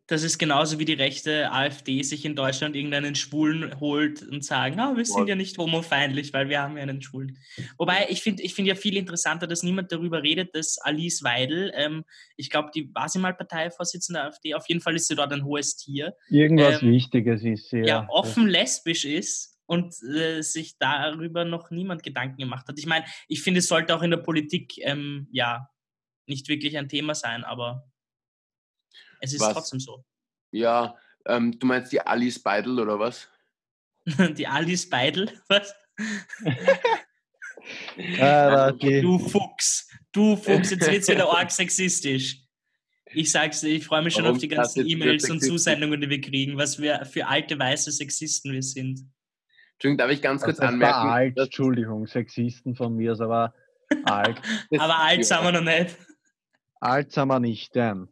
Das 0.08 0.24
ist 0.24 0.38
genauso 0.40 0.78
wie 0.78 0.84
die 0.84 0.92
rechte 0.92 1.50
AfD 1.54 2.04
sich 2.04 2.26
in 2.26 2.36
Deutschland 2.36 2.76
irgendeinen 2.76 3.16
Schwulen 3.16 3.80
holt 3.80 4.22
und 4.24 4.44
sagen, 4.44 4.78
ah, 4.78 4.94
wir 4.94 5.06
sind 5.06 5.30
ja 5.30 5.36
nicht 5.36 5.58
homofeindlich, 5.58 6.34
weil 6.34 6.50
wir 6.50 6.62
haben 6.62 6.76
ja 6.76 6.84
einen 6.84 7.02
Schwulen. 7.02 7.38
Wobei 7.78 8.08
ich 8.10 8.22
finde 8.22 8.44
ich 8.44 8.54
find 8.54 8.68
ja 8.68 8.76
viel 8.76 8.98
interessanter, 8.98 9.48
dass 9.48 9.64
niemand 9.64 9.90
darüber 9.94 10.22
redet, 10.22 10.54
dass 10.54 10.80
Alice 10.80 11.24
Weidel, 11.24 11.72
ähm, 11.76 12.04
ich 12.36 12.50
glaube, 12.50 12.72
die 12.76 12.94
war 12.94 13.08
sie 13.08 13.20
mal 13.20 13.34
Parteivorsitzende 13.34 14.20
der 14.20 14.28
AfD, 14.28 14.54
auf 14.54 14.68
jeden 14.68 14.82
Fall 14.82 14.98
ist 14.98 15.08
sie 15.08 15.16
dort 15.16 15.32
ein 15.32 15.46
hohes 15.46 15.78
Tier. 15.78 16.14
Irgendwas 16.30 16.82
ähm, 16.82 16.92
Wichtiges 16.92 17.44
ist 17.44 17.70
sie. 17.70 17.78
Ja, 17.78 17.86
ja 17.86 18.08
offen 18.10 18.50
lesbisch 18.50 19.06
ist 19.06 19.62
und 19.66 19.94
äh, 20.04 20.42
sich 20.42 20.78
darüber 20.78 21.46
noch 21.46 21.72
niemand 21.72 22.04
Gedanken 22.04 22.36
gemacht 22.36 22.68
hat. 22.68 22.78
Ich 22.78 22.86
meine, 22.86 23.06
ich 23.30 23.42
finde, 23.42 23.60
es 23.60 23.70
sollte 23.70 23.96
auch 23.96 24.02
in 24.02 24.12
der 24.12 24.18
Politik 24.18 24.74
ähm, 24.80 25.30
ja 25.32 25.70
nicht 26.28 26.48
wirklich 26.48 26.78
ein 26.78 26.90
Thema 26.90 27.16
sein, 27.16 27.44
aber 27.44 27.92
es 29.20 29.34
ist 29.34 29.42
was? 29.42 29.54
trotzdem 29.54 29.80
so. 29.80 30.04
Ja, 30.52 30.98
ähm, 31.26 31.58
du 31.58 31.68
meinst 31.68 31.92
die 31.92 32.02
Alice 32.02 32.40
Beidel 32.40 32.80
oder 32.80 33.00
was? 33.00 33.30
die 34.38 34.48
Alice 34.48 34.90
Beidel? 34.90 35.32
Was? 35.48 35.76
ah, 38.20 38.72
du 38.80 39.20
Fuchs, 39.20 39.88
du 40.12 40.36
Fuchs, 40.36 40.72
jetzt 40.72 40.88
wird 40.88 41.04
es 41.04 41.08
wieder 41.08 41.32
arg 41.32 41.52
sexistisch. 41.52 42.42
Ich 43.14 43.32
sag's 43.32 43.62
dir, 43.62 43.68
ich 43.68 43.86
freue 43.86 44.02
mich 44.02 44.14
schon 44.14 44.24
Warum 44.24 44.38
auf 44.38 44.42
die 44.42 44.48
ganzen 44.48 44.88
E-Mails 44.88 45.30
und 45.30 45.42
Zusendungen, 45.42 46.00
die 46.02 46.10
wir 46.10 46.22
kriegen, 46.22 46.58
was 46.58 46.80
wir 46.80 47.06
für 47.06 47.28
alte 47.28 47.60
weiße 47.60 47.92
Sexisten 47.92 48.54
wir 48.54 48.64
sind. 48.64 49.06
Entschuldigung, 49.74 49.98
darf 49.98 50.12
ich 50.12 50.22
ganz 50.22 50.42
kurz 50.42 50.58
das 50.58 50.70
anmerken? 50.70 51.10
Alt, 51.10 51.38
Entschuldigung, 51.38 52.08
Sexisten 52.08 52.76
von 52.76 52.96
mir, 52.96 53.20
aber 53.20 53.54
alt. 54.06 54.42
aber 54.78 55.00
alt 55.00 55.26
sind 55.26 55.44
wir 55.44 55.52
noch 55.52 55.62
nicht. 55.62 55.98
Wir 56.82 57.40
nicht, 57.40 57.76
denn. 57.76 58.08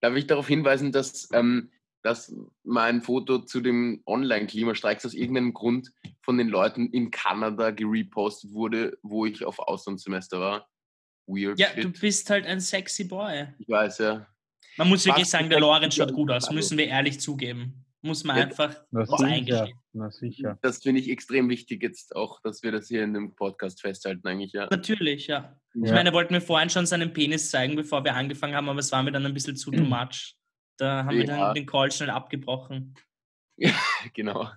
Darf 0.00 0.14
ich 0.14 0.26
darauf 0.26 0.48
hinweisen, 0.48 0.92
dass, 0.92 1.28
ähm, 1.32 1.70
dass 2.02 2.34
mein 2.64 3.02
Foto 3.02 3.38
zu 3.38 3.60
dem 3.60 4.02
Online-Klimastreiks 4.06 5.06
aus 5.06 5.14
irgendeinem 5.14 5.54
Grund 5.54 5.92
von 6.20 6.38
den 6.38 6.48
Leuten 6.48 6.90
in 6.90 7.10
Kanada 7.10 7.70
gerepostet 7.70 8.52
wurde, 8.52 8.98
wo 9.02 9.26
ich 9.26 9.44
auf 9.44 9.58
Auslandssemester 9.58 10.40
war? 10.40 10.68
Weird. 11.26 11.58
Ja, 11.58 11.68
shit. 11.68 11.84
du 11.84 11.92
bist 11.92 12.28
halt 12.30 12.46
ein 12.46 12.60
sexy 12.60 13.04
Boy. 13.04 13.46
Ich 13.58 13.68
weiß, 13.68 13.98
ja. 13.98 14.26
Man 14.76 14.88
muss 14.88 15.04
wirklich 15.04 15.26
sagen, 15.26 15.50
der 15.50 15.60
Lorenz 15.60 15.94
schaut 15.94 16.12
gut 16.12 16.30
aus, 16.30 16.50
müssen 16.50 16.78
wir 16.78 16.86
ehrlich 16.86 17.20
zugeben. 17.20 17.84
Muss 18.04 18.24
man 18.24 18.36
ja, 18.36 18.44
einfach 18.44 18.74
eingestehen. 18.90 19.78
Na 19.92 20.10
sicher. 20.10 20.58
Das 20.60 20.82
finde 20.82 21.00
ich 21.00 21.08
extrem 21.08 21.48
wichtig 21.48 21.82
jetzt 21.82 22.16
auch, 22.16 22.40
dass 22.42 22.64
wir 22.64 22.72
das 22.72 22.88
hier 22.88 23.04
in 23.04 23.14
dem 23.14 23.36
Podcast 23.36 23.80
festhalten 23.80 24.26
eigentlich, 24.26 24.52
ja. 24.52 24.66
Natürlich, 24.70 25.28
ja. 25.28 25.56
Ich 25.74 25.88
ja. 25.88 25.94
meine, 25.94 26.10
er 26.10 26.12
wollte 26.12 26.32
mir 26.32 26.40
vorhin 26.40 26.68
schon 26.68 26.84
seinen 26.86 27.12
Penis 27.12 27.50
zeigen, 27.50 27.76
bevor 27.76 28.02
wir 28.04 28.14
angefangen 28.14 28.56
haben, 28.56 28.68
aber 28.68 28.80
es 28.80 28.90
war 28.90 29.02
mir 29.04 29.12
dann 29.12 29.24
ein 29.24 29.34
bisschen 29.34 29.56
zu 29.56 29.70
too 29.70 29.84
much. 29.84 30.34
Da 30.78 31.04
haben 31.04 31.14
ja. 31.14 31.20
wir 31.20 31.26
dann 31.26 31.54
den 31.54 31.66
Call 31.66 31.92
schnell 31.92 32.10
abgebrochen. 32.10 32.94
Ja, 33.58 33.70
genau. 34.14 34.48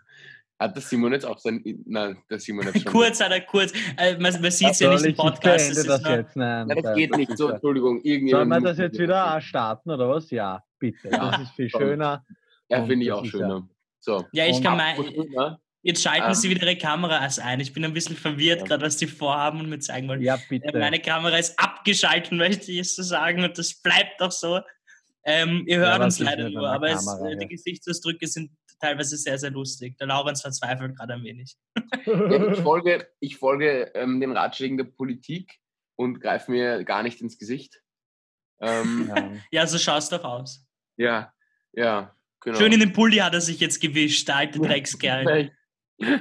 Hat 0.57 0.73
der 0.73 0.81
Simon 0.81 1.11
jetzt 1.11 1.25
auch 1.25 1.37
sein. 1.37 1.61
Nein, 1.85 2.17
der 2.29 2.39
Simon 2.39 2.65
hat 2.65 2.79
schon. 2.81 2.85
kurz 2.91 3.19
hat 3.19 3.29
er 3.29 3.41
kurz. 3.41 3.73
Äh, 3.97 4.17
man 4.17 4.41
man 4.41 4.51
sieht 4.51 4.71
es 4.71 4.79
ja 4.79 4.89
nicht 4.89 5.05
im 5.05 5.15
Podcast. 5.15 5.77
Das, 5.77 5.85
das, 5.85 6.09
jetzt. 6.09 6.35
Nein, 6.37 6.67
Nein, 6.67 6.81
das 6.81 6.95
geht 6.95 7.15
nicht. 7.15 7.37
So, 7.37 7.49
Entschuldigung. 7.49 8.01
Sollen 8.01 8.47
wir 8.47 8.61
das 8.61 8.77
jetzt 8.77 8.97
wieder 8.97 9.39
starten 9.41 9.91
oder 9.91 10.09
was? 10.09 10.31
Ja, 10.31 10.63
bitte. 10.79 11.09
Ja, 11.09 11.31
das 11.31 11.41
ist 11.41 11.51
viel 11.51 11.69
schöner. 11.69 12.25
Ja, 12.69 12.85
finde 12.85 13.05
ich 13.05 13.11
auch 13.11 13.25
schöner. 13.25 13.67
So. 13.99 14.25
Ja, 14.31 14.45
ich 14.45 14.61
kann 14.61 14.77
mal. 14.77 14.95
Jetzt 15.81 16.01
schalten 16.01 16.29
ähm, 16.29 16.33
Sie 16.33 16.49
wieder 16.49 16.63
Ihre 16.63 16.77
Kameras 16.77 17.37
ein. 17.37 17.59
Ich 17.59 17.71
bin 17.71 17.85
ein 17.85 17.93
bisschen 17.93 18.15
verwirrt, 18.15 18.61
ja. 18.61 18.65
gerade 18.65 18.85
was 18.87 18.97
Sie 18.97 19.05
vorhaben 19.05 19.59
und 19.59 19.69
mir 19.69 19.77
zeigen 19.77 20.07
wollen. 20.07 20.19
Ja, 20.19 20.39
bitte. 20.49 20.75
Meine 20.75 20.99
Kamera 20.99 21.37
ist 21.37 21.59
abgeschaltet, 21.59 22.31
möchte 22.37 22.71
ich 22.71 22.95
so 22.95 23.03
sagen, 23.03 23.43
und 23.43 23.55
das 23.55 23.75
bleibt 23.75 24.19
doch 24.19 24.31
so. 24.31 24.61
Ähm, 25.25 25.63
ihr 25.67 25.77
hört 25.77 25.99
ja, 25.99 26.03
uns 26.03 26.17
leider 26.17 26.49
nur, 26.49 26.67
aber 26.67 26.87
Kamera, 26.87 27.29
es, 27.29 27.35
äh, 27.35 27.37
die 27.37 27.47
Gesichtsausdrücke 27.47 28.25
sind 28.25 28.49
teilweise 28.79 29.15
sehr, 29.15 29.37
sehr 29.37 29.51
lustig. 29.51 29.95
Der 29.99 30.07
Laurenz 30.07 30.41
verzweifelt 30.41 30.97
gerade 30.97 31.13
ein 31.13 31.23
wenig. 31.23 31.55
Ja, 32.05 32.51
ich 32.51 32.59
folge, 32.59 33.07
ich 33.19 33.37
folge 33.37 33.91
ähm, 33.95 34.19
den 34.19 34.31
Ratschlägen 34.31 34.77
der 34.77 34.85
Politik 34.85 35.59
und 35.95 36.19
greife 36.19 36.51
mir 36.51 36.83
gar 36.83 37.01
nicht 37.01 37.21
ins 37.21 37.37
Gesicht. 37.37 37.81
Ähm, 38.59 39.41
ja, 39.51 39.65
so 39.67 39.77
schaust 39.77 40.11
du 40.11 40.17
doch 40.17 40.23
aus. 40.23 40.67
Ja, 40.97 41.33
ja. 41.73 42.14
Genau. 42.45 42.59
Schön 42.59 42.71
in 42.73 42.79
den 42.79 42.93
Pulli 42.93 43.17
hat 43.17 43.33
er 43.33 43.41
sich 43.41 43.59
jetzt 43.59 43.81
gewischt, 43.81 44.27
der 44.27 44.35
alte 44.35 44.59
Dreckskerl. 44.59 45.51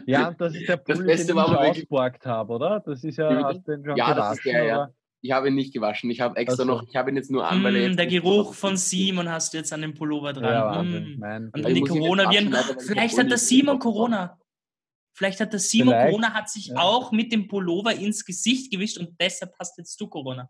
Ja, 0.07 0.31
das 0.31 0.55
ist 0.55 0.67
der 0.67 0.79
Pulli, 0.79 1.17
den 1.17 1.29
ich 1.29 1.35
ausgeborgt 1.35 2.25
habe, 2.25 2.55
oder? 2.55 2.81
Das 2.81 3.05
ist 3.05 3.19
ja, 3.19 3.45
hast 3.45 3.69
den 3.69 3.85
schon 3.85 3.95
ja, 3.95 4.11
gewaschen, 4.11 4.53
der, 4.53 4.65
ja. 4.65 4.91
Ich 5.21 5.33
habe 5.33 5.49
ihn 5.49 5.55
nicht 5.55 5.75
gewaschen. 5.75 6.11
Ich 6.11 6.23
habe 6.23 6.37
extra 6.39 6.63
also. 6.63 6.65
noch, 6.65 6.89
ich 6.89 6.97
habe 6.97 7.11
ihn 7.11 7.17
jetzt 7.17 7.31
nur 7.31 7.47
an, 7.47 7.63
weil 7.63 7.91
mm, 7.91 7.97
Der 7.97 8.07
Geruch 8.07 8.55
von 8.55 8.79
Simon 8.79 9.29
hast 9.29 9.53
du 9.53 9.59
jetzt 9.59 9.71
an 9.75 9.83
dem 9.83 9.93
Pullover 9.93 10.33
dran. 10.33 10.45
Ja, 10.45 10.83
mm. 10.83 11.51
Und 11.53 11.63
dann 11.63 11.75
die 11.75 11.83
Corona-Viren. 11.83 12.55
Vielleicht 12.79 13.19
hat 13.19 13.31
der 13.31 13.39
Simon 13.39 13.79
Corona. 13.79 14.39
Vielleicht 15.13 15.41
hat 15.41 15.53
der 15.53 15.61
Simon 15.61 15.89
Vielleicht. 15.89 16.09
Corona, 16.09 16.33
hat 16.33 16.49
sich 16.49 16.69
ja. 16.69 16.77
auch 16.77 17.13
mit 17.13 17.33
dem 17.33 17.49
Pullover 17.49 17.95
ins 17.95 18.25
Gesicht 18.25 18.73
gewischt 18.73 18.97
und 18.97 19.15
deshalb 19.21 19.53
hast 19.59 19.77
jetzt 19.77 20.01
du 20.01 20.09
Corona. 20.09 20.49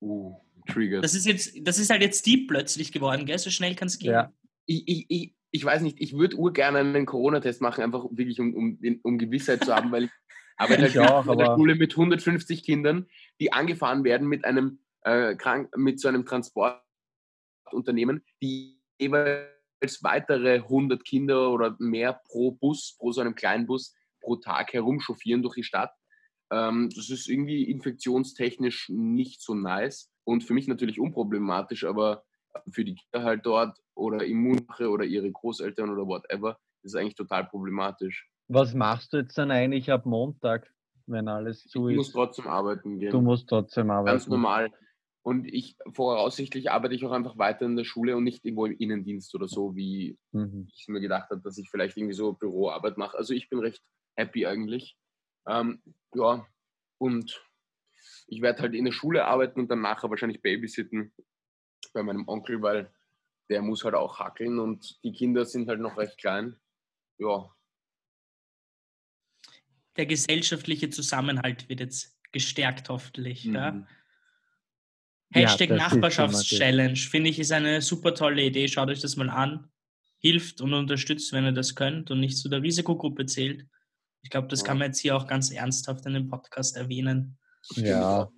Uh, 0.00 0.34
triggert. 0.66 1.04
Das 1.04 1.14
ist, 1.14 1.26
jetzt, 1.26 1.54
das 1.60 1.78
ist 1.78 1.90
halt 1.90 2.00
jetzt 2.00 2.24
deep 2.24 2.48
plötzlich 2.48 2.90
geworden, 2.90 3.26
gell? 3.26 3.38
So 3.38 3.50
schnell 3.50 3.74
kann 3.74 3.88
es 3.88 3.98
gehen. 3.98 4.12
Ja. 4.12 4.32
Ich, 4.66 4.84
ich, 4.86 5.06
ich, 5.08 5.34
ich 5.50 5.64
weiß 5.64 5.82
nicht, 5.82 6.00
ich 6.00 6.16
würde 6.16 6.36
urgerne 6.36 6.78
einen 6.78 7.06
Corona-Test 7.06 7.60
machen, 7.60 7.84
einfach 7.84 8.04
wirklich 8.10 8.40
um, 8.40 8.54
um, 8.54 8.78
um 9.02 9.18
Gewissheit 9.18 9.64
zu 9.64 9.74
haben, 9.74 9.92
weil 9.92 10.04
ich 10.04 10.10
arbeite 10.56 10.82
halt 10.82 10.98
auch, 10.98 11.26
in 11.26 11.38
der 11.38 11.56
Schule 11.56 11.74
mit 11.74 11.92
150 11.92 12.62
Kindern, 12.62 13.06
die 13.40 13.52
angefahren 13.52 14.04
werden 14.04 14.28
mit 14.28 14.44
einem 14.44 14.78
äh, 15.02 15.34
krank, 15.34 15.76
mit 15.76 16.00
so 16.00 16.08
einem 16.08 16.24
Transportunternehmen, 16.24 18.24
die 18.42 18.80
jeweils 18.98 20.02
weitere 20.02 20.56
100 20.56 21.04
Kinder 21.04 21.50
oder 21.50 21.76
mehr 21.78 22.12
pro 22.12 22.52
Bus, 22.52 22.96
pro 22.98 23.12
so 23.12 23.20
einem 23.20 23.34
kleinen 23.34 23.66
Bus 23.66 23.94
pro 24.20 24.36
Tag 24.36 24.72
herumchauffieren 24.72 25.42
durch 25.42 25.56
die 25.56 25.64
Stadt. 25.64 25.92
Ähm, 26.50 26.90
das 26.94 27.10
ist 27.10 27.28
irgendwie 27.28 27.64
infektionstechnisch 27.64 28.88
nicht 28.90 29.42
so 29.42 29.54
nice 29.54 30.12
und 30.24 30.44
für 30.44 30.54
mich 30.54 30.68
natürlich 30.68 31.00
unproblematisch, 31.00 31.84
aber 31.84 32.24
für 32.70 32.84
die 32.84 32.94
Kinder 32.94 33.24
halt 33.24 33.46
dort 33.46 33.78
oder 33.94 34.24
Immunmache 34.24 34.88
oder 34.88 35.04
ihre 35.04 35.30
Großeltern 35.30 35.90
oder 35.90 36.06
whatever, 36.06 36.58
das 36.82 36.92
ist 36.92 36.96
eigentlich 36.96 37.14
total 37.14 37.44
problematisch. 37.44 38.28
Was 38.48 38.74
machst 38.74 39.12
du 39.12 39.18
jetzt 39.18 39.38
dann 39.38 39.50
eigentlich 39.50 39.90
ab 39.90 40.04
Montag, 40.04 40.72
wenn 41.06 41.28
alles 41.28 41.64
zu 41.64 41.88
ist? 41.88 41.92
Ich 41.92 41.96
muss 41.96 42.12
trotzdem 42.12 42.46
arbeiten 42.46 42.98
gehen. 42.98 43.10
Du 43.10 43.20
musst 43.20 43.48
trotzdem 43.48 43.90
arbeiten. 43.90 44.16
Ganz 44.16 44.26
normal. 44.26 44.70
Und 45.24 45.46
ich 45.46 45.76
voraussichtlich 45.92 46.70
arbeite 46.70 46.94
ich 46.94 47.04
auch 47.04 47.12
einfach 47.12 47.38
weiter 47.38 47.64
in 47.64 47.76
der 47.76 47.84
Schule 47.84 48.16
und 48.16 48.24
nicht 48.24 48.44
irgendwo 48.44 48.66
im 48.66 48.76
Innendienst 48.76 49.32
oder 49.36 49.46
so, 49.46 49.76
wie 49.76 50.18
mhm. 50.32 50.68
ich 50.74 50.88
mir 50.88 51.00
gedacht 51.00 51.30
habe, 51.30 51.40
dass 51.40 51.58
ich 51.58 51.70
vielleicht 51.70 51.96
irgendwie 51.96 52.14
so 52.14 52.32
Büroarbeit 52.32 52.98
mache. 52.98 53.16
Also 53.16 53.32
ich 53.32 53.48
bin 53.48 53.60
recht 53.60 53.80
happy 54.16 54.46
eigentlich. 54.46 54.96
Ähm, 55.46 55.80
ja, 56.14 56.44
und 56.98 57.40
ich 58.26 58.42
werde 58.42 58.62
halt 58.62 58.74
in 58.74 58.84
der 58.84 58.92
Schule 58.92 59.24
arbeiten 59.24 59.60
und 59.60 59.70
dann 59.70 59.80
nachher 59.80 60.10
wahrscheinlich 60.10 60.42
babysitten 60.42 61.12
bei 61.92 62.02
meinem 62.02 62.26
Onkel, 62.28 62.62
weil 62.62 62.90
der 63.48 63.62
muss 63.62 63.84
halt 63.84 63.94
auch 63.94 64.18
hackeln 64.18 64.58
und 64.58 65.02
die 65.04 65.12
Kinder 65.12 65.44
sind 65.44 65.68
halt 65.68 65.80
noch 65.80 65.96
recht 65.98 66.18
klein. 66.18 66.56
Ja, 67.18 67.50
der 69.96 70.06
gesellschaftliche 70.06 70.90
Zusammenhalt 70.90 71.68
wird 71.68 71.80
jetzt 71.80 72.18
gestärkt, 72.32 72.88
hoffentlich. 72.88 73.44
Mhm. 73.44 73.54
Ja? 73.54 73.86
Hashtag 75.34 75.70
ja, 75.70 75.76
Nachbarschaftschallenge, 75.76 76.96
finde 76.96 77.30
ich, 77.30 77.38
ist 77.38 77.52
eine 77.52 77.80
super 77.80 78.14
tolle 78.14 78.42
Idee. 78.42 78.68
Schaut 78.68 78.90
euch 78.90 79.00
das 79.00 79.16
mal 79.16 79.30
an. 79.30 79.70
Hilft 80.18 80.60
und 80.60 80.74
unterstützt, 80.74 81.32
wenn 81.32 81.44
ihr 81.44 81.52
das 81.52 81.74
könnt 81.74 82.10
und 82.10 82.20
nicht 82.20 82.36
zu 82.36 82.48
der 82.48 82.62
Risikogruppe 82.62 83.26
zählt. 83.26 83.66
Ich 84.22 84.30
glaube, 84.30 84.46
das 84.48 84.62
kann 84.62 84.78
man 84.78 84.88
jetzt 84.88 85.00
hier 85.00 85.16
auch 85.16 85.26
ganz 85.26 85.50
ernsthaft 85.50 86.06
in 86.06 86.14
dem 86.14 86.28
Podcast 86.28 86.76
erwähnen. 86.76 87.38
Ja. 87.74 88.30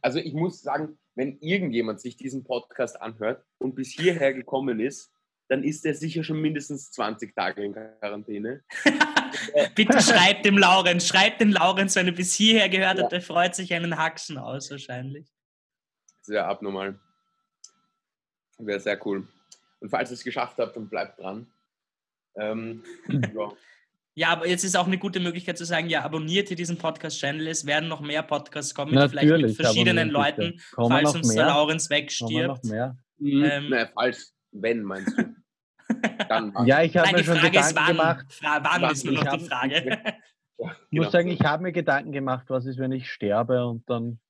Also 0.00 0.18
ich 0.18 0.32
muss 0.32 0.62
sagen, 0.62 0.98
wenn 1.18 1.36
irgendjemand 1.40 2.00
sich 2.00 2.16
diesen 2.16 2.44
Podcast 2.44 3.02
anhört 3.02 3.44
und 3.58 3.74
bis 3.74 3.90
hierher 3.90 4.32
gekommen 4.32 4.78
ist, 4.78 5.12
dann 5.48 5.64
ist 5.64 5.84
er 5.84 5.94
sicher 5.94 6.22
schon 6.22 6.40
mindestens 6.40 6.92
20 6.92 7.34
Tage 7.34 7.64
in 7.64 7.72
Quarantäne. 7.72 8.62
Bitte 9.74 10.00
schreibt 10.00 10.44
dem 10.44 10.56
Laurenz, 10.56 11.08
schreibt 11.08 11.40
dem 11.40 11.50
Laurenz, 11.50 11.96
wenn 11.96 12.06
er 12.06 12.12
bis 12.12 12.34
hierher 12.34 12.68
gehört 12.68 13.02
hat, 13.02 13.10
der 13.10 13.20
freut 13.20 13.56
sich 13.56 13.74
einen 13.74 13.98
Haxen 13.98 14.38
aus 14.38 14.70
wahrscheinlich. 14.70 15.26
Sehr 16.22 16.46
abnormal. 16.46 17.00
Wäre 18.58 18.78
sehr 18.78 19.04
cool. 19.04 19.26
Und 19.80 19.88
falls 19.88 20.10
ihr 20.10 20.14
es 20.14 20.22
geschafft 20.22 20.58
habt, 20.58 20.76
dann 20.76 20.88
bleibt 20.88 21.18
dran. 21.18 21.50
Ähm, 22.36 22.84
ja. 23.08 23.52
Ja. 24.18 24.28
aber 24.30 24.48
jetzt 24.48 24.64
ist 24.64 24.76
auch 24.76 24.86
eine 24.86 24.98
gute 24.98 25.20
Möglichkeit 25.20 25.58
zu 25.58 25.64
sagen, 25.64 25.88
ja, 25.88 26.02
abonniert 26.02 26.50
ihr 26.50 26.56
diesen 26.56 26.78
Podcast-Channel, 26.78 27.46
es 27.46 27.66
werden 27.66 27.88
noch 27.88 28.00
mehr 28.00 28.22
Podcasts 28.22 28.74
kommen, 28.74 28.94
Natürlich, 28.94 29.20
vielleicht 29.20 29.42
mit 29.46 29.56
verschiedenen 29.56 30.10
Leuten, 30.10 30.60
falls 30.74 31.14
uns 31.14 31.34
der 31.34 31.46
Laurenz 31.46 31.90
wegstirbt. 31.90 32.64
Mhm. 32.64 33.44
Ähm, 33.44 33.68
naja, 33.70 33.88
falls, 33.94 34.34
wenn 34.52 34.82
meinst 34.82 35.16
du. 35.18 35.24
Dann 36.28 36.52
ja, 36.66 36.82
ich 36.82 36.96
habe 36.96 37.12
mir 37.12 37.24
schon 37.24 37.36
Frage 37.36 37.50
Gedanken 37.50 37.76
wann. 37.76 37.86
gemacht. 37.86 38.26
Fra 38.32 38.62
wann 38.62 38.92
ist 38.92 39.04
nur 39.04 39.14
noch 39.14 39.36
die 39.36 39.44
Frage. 39.44 39.74
Ja, 39.86 40.14
ich 40.58 40.66
muss 40.66 40.76
genau. 40.90 41.10
sagen, 41.10 41.28
ich 41.30 41.40
habe 41.40 41.62
mir 41.62 41.72
Gedanken 41.72 42.12
gemacht, 42.12 42.46
was 42.48 42.66
ist, 42.66 42.78
wenn 42.78 42.92
ich 42.92 43.10
sterbe 43.10 43.66
und 43.66 43.88
dann 43.88 44.20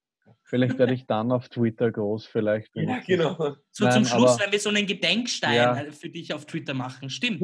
Vielleicht 0.48 0.78
werde 0.78 0.94
ich 0.94 1.06
dann 1.06 1.30
auf 1.30 1.50
Twitter 1.50 1.92
groß, 1.92 2.24
vielleicht. 2.24 2.74
Ja, 2.74 3.00
genau. 3.06 3.56
So 3.70 3.84
Nein, 3.84 3.92
zum 3.92 4.04
Schluss, 4.06 4.40
wenn 4.40 4.50
wir 4.50 4.58
so 4.58 4.70
einen 4.70 4.86
Gedenkstein 4.86 5.54
ja. 5.54 5.74
für 5.90 6.08
dich 6.08 6.32
auf 6.32 6.46
Twitter 6.46 6.72
machen. 6.72 7.10
Stimmt. 7.10 7.42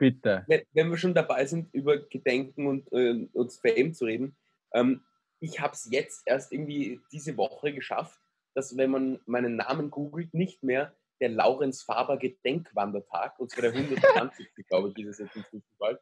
Bitte. 0.00 0.44
Wenn, 0.48 0.62
wenn 0.72 0.90
wir 0.90 0.96
schon 0.96 1.12
dabei 1.12 1.44
sind, 1.44 1.68
über 1.74 1.98
Gedenken 1.98 2.66
und, 2.66 2.90
äh, 2.90 3.28
und 3.34 3.52
Fame 3.52 3.92
zu 3.92 4.06
reden, 4.06 4.34
ähm, 4.72 5.02
ich 5.40 5.60
habe 5.60 5.74
es 5.74 5.90
jetzt 5.90 6.22
erst 6.24 6.52
irgendwie 6.52 7.00
diese 7.12 7.36
Woche 7.36 7.74
geschafft, 7.74 8.18
dass 8.54 8.78
wenn 8.78 8.90
man 8.90 9.20
meinen 9.26 9.56
Namen 9.56 9.90
googelt, 9.90 10.32
nicht 10.32 10.62
mehr 10.62 10.94
der 11.20 11.28
Laurenz 11.28 11.82
Faber 11.82 12.16
Gedenkwandertag, 12.16 13.38
und 13.38 13.50
zwar 13.50 13.70
der 13.70 13.72
120. 13.72 14.48
glaube 14.68 14.90
ich, 14.96 15.04
ist 15.04 15.20
es 15.20 15.34
jetzt 15.34 15.52
nicht 15.52 15.66
bald, 15.78 16.00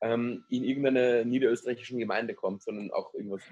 ähm, 0.00 0.44
in 0.50 0.64
irgendeiner 0.64 1.24
niederösterreichischen 1.24 2.00
Gemeinde 2.00 2.34
kommt, 2.34 2.64
sondern 2.64 2.90
auch 2.90 3.14
irgendwas 3.14 3.42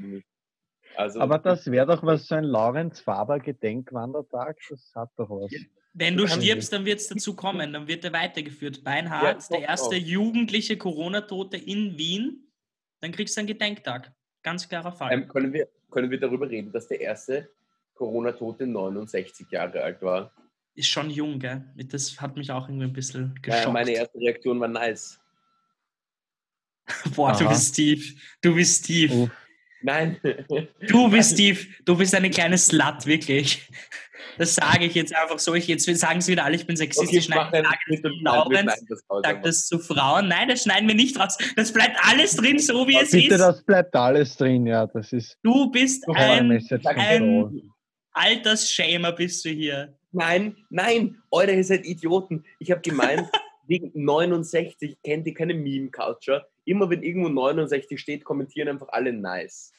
also, 0.97 1.21
Aber 1.21 1.39
das 1.39 1.71
wäre 1.71 1.87
doch 1.87 2.03
was, 2.03 2.27
so 2.27 2.35
ein 2.35 2.43
Laurenz 2.43 2.99
Faber 2.99 3.39
Gedenkwandertag, 3.39 4.59
das 4.69 4.93
hat 4.97 5.11
doch 5.17 5.31
was. 5.31 5.53
Wenn 5.99 6.17
du 6.17 6.29
stirbst, 6.29 6.73
dann 6.75 6.85
wird 6.85 7.01
es 7.01 7.09
dazu 7.09 7.35
kommen, 7.35 7.73
dann 7.73 7.89
wird 7.89 8.05
er 8.05 8.13
weitergeführt. 8.13 8.85
Beinhardt, 8.85 9.43
ja, 9.51 9.57
der 9.57 9.69
erste 9.69 9.97
auch. 9.97 10.01
jugendliche 10.01 10.77
Corona-Tote 10.77 11.57
in 11.57 11.97
Wien, 11.97 12.53
dann 13.01 13.13
kriegst 13.13 13.35
du 13.35 13.41
einen 13.41 13.49
Gedenktag. 13.49 14.13
Ganz 14.43 14.69
klarer 14.69 14.93
Fall. 14.93 15.13
Ähm, 15.13 15.29
können, 15.29 15.55
wir, 15.55 15.69
können 15.91 16.11
wir 16.11 16.21
darüber 16.21 16.51
reden, 16.51 16.71
dass 16.71 16.87
der 16.89 17.01
erste 17.01 17.49
Corona-Tote 17.95 18.67
69 18.67 19.47
Jahre 19.51 19.83
alt 19.83 20.03
war? 20.03 20.31
Ist 20.75 20.89
schon 20.89 21.09
jung, 21.09 21.39
gell? 21.39 21.65
Das 21.77 22.21
hat 22.21 22.37
mich 22.37 22.51
auch 22.53 22.69
irgendwie 22.69 22.85
ein 22.85 22.93
bisschen 22.93 23.35
geschockt. 23.41 23.65
Ja, 23.65 23.71
meine 23.71 23.93
erste 23.93 24.19
Reaktion 24.19 24.61
war 24.61 24.69
nice. 24.69 25.19
Boah, 27.15 27.31
Aha. 27.31 27.39
du 27.39 27.49
bist 27.49 27.73
Steve. 27.73 28.03
Du 28.43 28.55
bist 28.55 28.85
Steve. 28.85 29.15
Uh. 29.15 29.29
Nein. 29.83 30.21
Du 30.89 31.11
bist 31.11 31.33
Steve. 31.35 31.59
Du 31.87 31.97
bist 31.97 32.15
eine 32.15 32.29
kleine 32.29 32.59
Slut, 32.59 33.07
wirklich. 33.07 33.67
Das 34.39 34.55
sage 34.55 34.85
ich 34.85 34.95
jetzt 34.95 35.15
einfach 35.15 35.39
so. 35.39 35.55
Ich, 35.55 35.67
jetzt 35.67 35.85
sagen 35.85 36.21
sie 36.21 36.33
wieder 36.33 36.45
alle, 36.45 36.57
ich 36.57 36.67
bin 36.67 36.77
sexistisch. 36.77 37.29
Okay, 37.31 37.63
Nein, 37.63 37.75
ich 37.89 38.01
sage 38.01 38.15
Laurenz 38.23 38.73
sagt 39.23 39.47
das 39.47 39.67
zu 39.67 39.79
Frauen. 39.79 40.29
Nein, 40.29 40.49
das 40.49 40.63
schneiden 40.63 40.89
wir 40.89 40.95
nicht 40.95 41.19
raus. 41.19 41.37
Das 41.57 41.73
bleibt 41.73 41.97
alles 42.03 42.37
drin, 42.37 42.59
so 42.59 42.87
wie 42.87 42.97
es 42.97 43.11
bitte, 43.11 43.17
ist. 43.17 43.23
Bitte, 43.25 43.39
das 43.39 43.63
bleibt 43.65 43.95
alles 43.95 44.37
drin, 44.37 44.67
ja. 44.67 44.87
Das 44.87 45.13
ist 45.13 45.39
du 45.43 45.71
bist 45.71 46.05
ein, 46.09 46.51
ein 46.85 47.73
Altersschämer, 48.13 49.13
bist 49.13 49.45
du 49.45 49.51
hier. 49.51 49.95
Nein, 50.13 50.57
nein, 50.71 51.23
Eure, 51.31 51.53
ihr 51.53 51.65
seid 51.65 51.85
Idioten. 51.85 52.45
Ich 52.59 52.71
habe 52.71 52.81
gemeint, 52.81 53.29
wegen 53.67 53.93
69 53.95 54.97
kennt 55.05 55.27
ihr 55.27 55.35
keine 55.35 55.55
Meme-Culture. 55.55 56.47
Immer 56.65 56.89
wenn 56.89 57.03
irgendwo 57.03 57.29
69 57.29 58.01
steht, 58.01 58.25
kommentieren 58.25 58.69
einfach 58.69 58.89
alle 58.89 59.13
nice. 59.13 59.73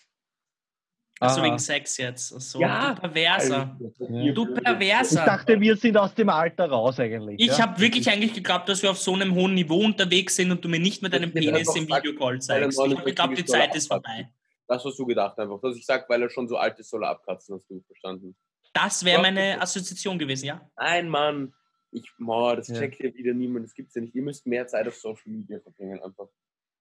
Achso, 1.19 1.41
wegen 1.41 1.57
Sex 1.57 1.97
jetzt. 1.97 2.33
Achso, 2.33 2.59
ja. 2.59 2.93
Du 2.93 3.01
Perverser. 3.01 3.77
Ja. 4.09 4.31
Du 4.33 4.53
Perverser. 4.53 5.19
Ich 5.19 5.25
dachte, 5.25 5.59
wir 5.59 5.75
sind 5.75 5.97
aus 5.97 6.13
dem 6.13 6.29
Alter 6.29 6.69
raus 6.69 6.99
eigentlich. 6.99 7.39
Ich 7.39 7.57
ja? 7.57 7.59
habe 7.59 7.79
wirklich 7.79 8.09
eigentlich 8.09 8.33
geglaubt, 8.33 8.69
dass 8.69 8.83
wir 8.83 8.91
auf 8.91 8.99
so 8.99 9.13
einem 9.13 9.33
hohen 9.33 9.55
Niveau 9.55 9.83
unterwegs 9.83 10.35
sind 10.35 10.51
und 10.51 10.63
du 10.63 10.69
mir 10.69 10.79
nicht 10.79 11.01
mit 11.01 11.13
deinem 11.13 11.33
Penis 11.33 11.75
im 11.75 11.87
Videocall 11.87 12.39
zeigst. 12.39 12.79
Ich 12.79 12.95
habe 12.95 13.03
geglaubt, 13.03 13.37
die 13.37 13.45
Zeit 13.45 13.75
ist 13.75 13.87
vorbei. 13.87 14.29
Das 14.67 14.83
hast 14.83 14.99
du 14.99 15.05
gedacht 15.05 15.39
einfach. 15.39 15.59
Dass 15.61 15.75
ich 15.75 15.85
sage, 15.85 16.05
weil 16.07 16.21
er 16.21 16.29
schon 16.29 16.47
so 16.47 16.57
alt 16.57 16.77
ist, 16.77 16.89
soll 16.89 17.03
er 17.03 17.11
abkratzen, 17.11 17.55
hast 17.55 17.69
du 17.69 17.81
verstanden. 17.87 18.35
Das 18.73 19.03
wäre 19.03 19.21
meine 19.21 19.59
Assoziation 19.59 20.19
gewesen, 20.19 20.45
ja? 20.45 20.69
Nein, 20.77 21.09
Mann. 21.09 21.53
Ich, 21.91 22.11
boah, 22.19 22.55
das 22.55 22.67
ja. 22.67 22.75
checkt 22.75 23.01
ja 23.01 23.13
wieder 23.13 23.33
niemand. 23.33 23.65
Das 23.65 23.73
gibt 23.73 23.89
es 23.89 23.95
ja 23.95 24.01
nicht. 24.01 24.13
Ihr 24.13 24.21
müsst 24.21 24.45
mehr 24.45 24.67
Zeit 24.67 24.87
auf 24.87 24.95
Social 24.95 25.31
Media 25.31 25.59
verbringen 25.59 26.03
einfach. 26.03 26.27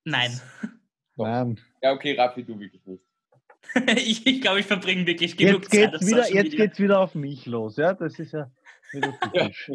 Nein. 0.05 0.39
Nein. 1.15 1.59
Ja, 1.81 1.93
okay, 1.93 2.15
Raffi, 2.19 2.45
du 2.45 2.59
wirklich 2.59 2.85
nicht. 2.85 3.03
ich, 3.97 4.27
ich 4.27 4.41
glaube, 4.41 4.61
ich 4.61 4.67
verbringe 4.67 5.07
wirklich 5.07 5.37
genug 5.37 5.63
jetzt 5.63 5.73
Zeit 5.73 5.95
auf 5.95 6.01
wieder, 6.01 6.33
Jetzt 6.33 6.57
geht 6.57 6.73
es 6.73 6.79
wieder 6.79 7.01
auf 7.01 7.15
mich 7.15 7.47
los, 7.47 7.77
ja? 7.77 7.95
Das 7.95 8.19
ist 8.19 8.33
ja 8.33 8.51
wieder 8.93 9.19
typisch. 9.33 9.71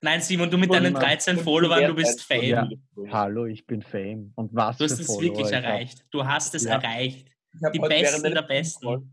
Nein, 0.00 0.20
Simon, 0.20 0.50
du 0.50 0.58
mit 0.58 0.72
deinen 0.72 0.94
13 0.94 1.38
Followern, 1.38 1.84
du 1.86 1.94
bist 1.94 2.22
Fame. 2.22 2.42
Ja. 2.44 2.68
Hallo, 3.10 3.46
ich 3.46 3.66
bin 3.66 3.82
Fame. 3.82 4.32
Und 4.36 4.54
was 4.54 4.78
Du 4.78 4.84
hast 4.84 4.92
es 4.92 5.06
Follower 5.06 5.22
wirklich 5.22 5.50
erreicht. 5.50 6.06
Du 6.10 6.24
hast 6.24 6.54
es 6.54 6.64
ja. 6.64 6.80
erreicht. 6.80 7.28
Die 7.74 7.78
Besten 7.80 8.32
der 8.32 8.42
Besten. 8.42 9.12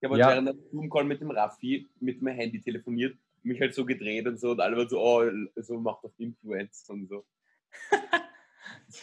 Ich 0.00 0.08
habe 0.08 0.18
ja. 0.18 0.28
während 0.28 0.48
einem 0.48 0.60
Zoom-Call 0.70 1.04
mit 1.04 1.20
dem 1.20 1.30
Raffi 1.30 1.88
mit 1.98 2.22
meinem 2.22 2.36
Handy 2.36 2.62
telefoniert, 2.62 3.16
mich 3.42 3.60
halt 3.60 3.74
so 3.74 3.84
gedreht 3.84 4.26
und 4.26 4.38
so 4.38 4.50
und 4.50 4.60
alle 4.60 4.76
waren 4.76 4.88
so, 4.88 5.00
oh, 5.00 5.24
so 5.56 5.80
macht 5.80 6.04
doch 6.04 6.12
Influence 6.18 6.84
und 6.88 7.08
so. 7.08 7.24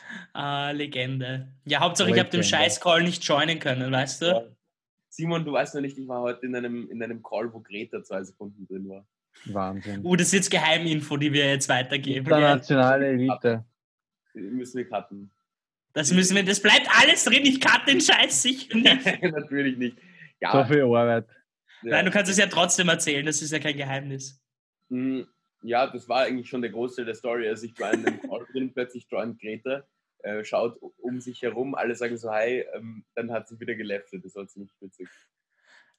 ah, 0.34 0.72
Legende. 0.72 1.48
Ja, 1.66 1.80
Hauptsache 1.80 2.10
Legende. 2.10 2.20
ich 2.20 2.26
habe 2.26 2.38
den 2.38 2.44
Scheiß-Call 2.44 3.04
nicht 3.04 3.24
joinen 3.24 3.60
können, 3.60 3.92
weißt 3.92 4.22
du? 4.22 4.26
Ja. 4.26 4.44
Simon, 5.10 5.46
du 5.46 5.52
weißt 5.52 5.76
noch 5.76 5.82
nicht, 5.82 5.98
ich 5.98 6.08
war 6.08 6.22
heute 6.22 6.46
in 6.46 6.56
einem, 6.56 6.90
in 6.90 7.02
einem 7.04 7.22
Call, 7.22 7.54
wo 7.54 7.60
Greta 7.60 8.04
zwei 8.04 8.24
Sekunden 8.24 8.66
drin 8.66 8.90
war. 8.90 9.06
Wahnsinn. 9.46 10.04
Uh, 10.04 10.16
das 10.16 10.28
ist 10.28 10.34
jetzt 10.34 10.52
Geheiminfo, 10.52 11.18
die 11.18 11.32
wir 11.34 11.50
jetzt 11.50 11.70
weitergeben. 11.70 12.26
Internationale 12.26 13.08
Elite. 13.08 13.66
Müssen 14.34 14.78
wir 14.78 14.90
cutten. 14.90 15.32
Das 15.94 16.12
müssen 16.12 16.36
wir, 16.36 16.44
das 16.44 16.60
bleibt 16.60 16.88
alles 17.00 17.24
drin, 17.24 17.46
ich 17.46 17.62
cutte 17.62 17.92
den 17.92 18.02
Scheiß 18.02 18.42
sicher 18.42 18.76
nicht. 18.76 19.06
Natürlich 19.22 19.78
nicht. 19.78 19.98
Ja. 20.42 20.52
So 20.52 20.74
viel 20.74 20.82
Arbeit. 20.82 21.28
Ja. 21.84 21.92
Nein, 21.92 22.06
du 22.06 22.12
kannst 22.12 22.32
es 22.32 22.38
ja 22.38 22.48
trotzdem 22.48 22.90
erzählen, 22.90 23.26
das 23.26 23.42
ist 23.42 23.52
ja 23.52 23.60
kein 23.60 23.78
Geheimnis. 23.78 24.42
Hm, 24.90 25.28
ja, 25.64 25.88
das 25.88 26.08
war 26.08 26.22
eigentlich 26.24 26.50
schon 26.50 26.62
der 26.62 26.72
Großteil 26.72 27.06
der 27.06 27.16
Story. 27.16 27.48
Also 27.48 27.66
ich 27.66 27.80
war 27.80 27.94
in 27.94 28.06
einem 28.06 28.22
Call 28.30 28.46
drin, 28.52 28.74
plötzlich 28.74 29.08
joint 29.10 29.40
Greta, 29.40 29.84
äh, 30.20 30.44
schaut 30.44 30.80
um 31.00 31.20
sich 31.20 31.42
herum, 31.42 31.76
alle 31.76 31.96
sagen 31.96 32.18
so 32.18 32.32
Hi, 32.32 32.66
ähm, 32.76 33.04
dann 33.16 33.32
hat 33.32 33.48
sie 33.48 33.60
wieder 33.60 33.76
geleftet. 33.76 34.24
Das 34.24 34.36
war 34.36 34.48
ziemlich 34.48 34.72
witzig. 34.80 35.08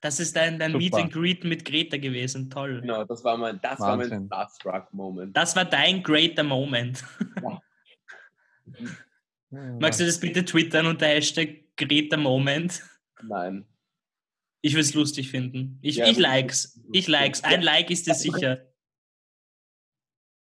Das 0.00 0.20
ist 0.20 0.36
dein, 0.36 0.58
dein 0.58 0.72
Meet 0.72 0.94
and 0.94 1.12
Greet 1.12 1.44
mit 1.44 1.64
Greta 1.64 1.96
gewesen, 1.96 2.50
toll. 2.50 2.82
Genau, 2.82 3.04
das 3.04 3.24
war 3.24 3.38
mein, 3.38 3.58
das 3.62 3.80
war 3.80 3.96
mein 3.96 4.26
Starstruck-Moment. 4.26 5.34
Das 5.34 5.56
war 5.56 5.64
dein 5.64 6.02
greater 6.02 6.42
Moment. 6.42 7.02
Ja. 7.42 7.60
Magst 9.80 10.00
du 10.00 10.04
das 10.04 10.20
bitte 10.20 10.44
twittern 10.44 10.86
unter 10.86 11.06
Hashtag 11.06 11.64
Greta 11.76 12.18
Moment? 12.18 12.82
Nein. 13.22 13.64
Ich 14.60 14.72
würde 14.72 14.80
es 14.82 14.94
lustig 14.94 15.30
finden. 15.30 15.78
Ich, 15.80 15.96
ja, 15.96 16.06
ich 16.06 16.18
likes. 16.18 16.80
Ich 16.92 17.06
likes. 17.06 17.44
Ein 17.44 17.62
Like 17.62 17.90
ist 17.90 18.08
es 18.08 18.20
sicher. 18.20 18.66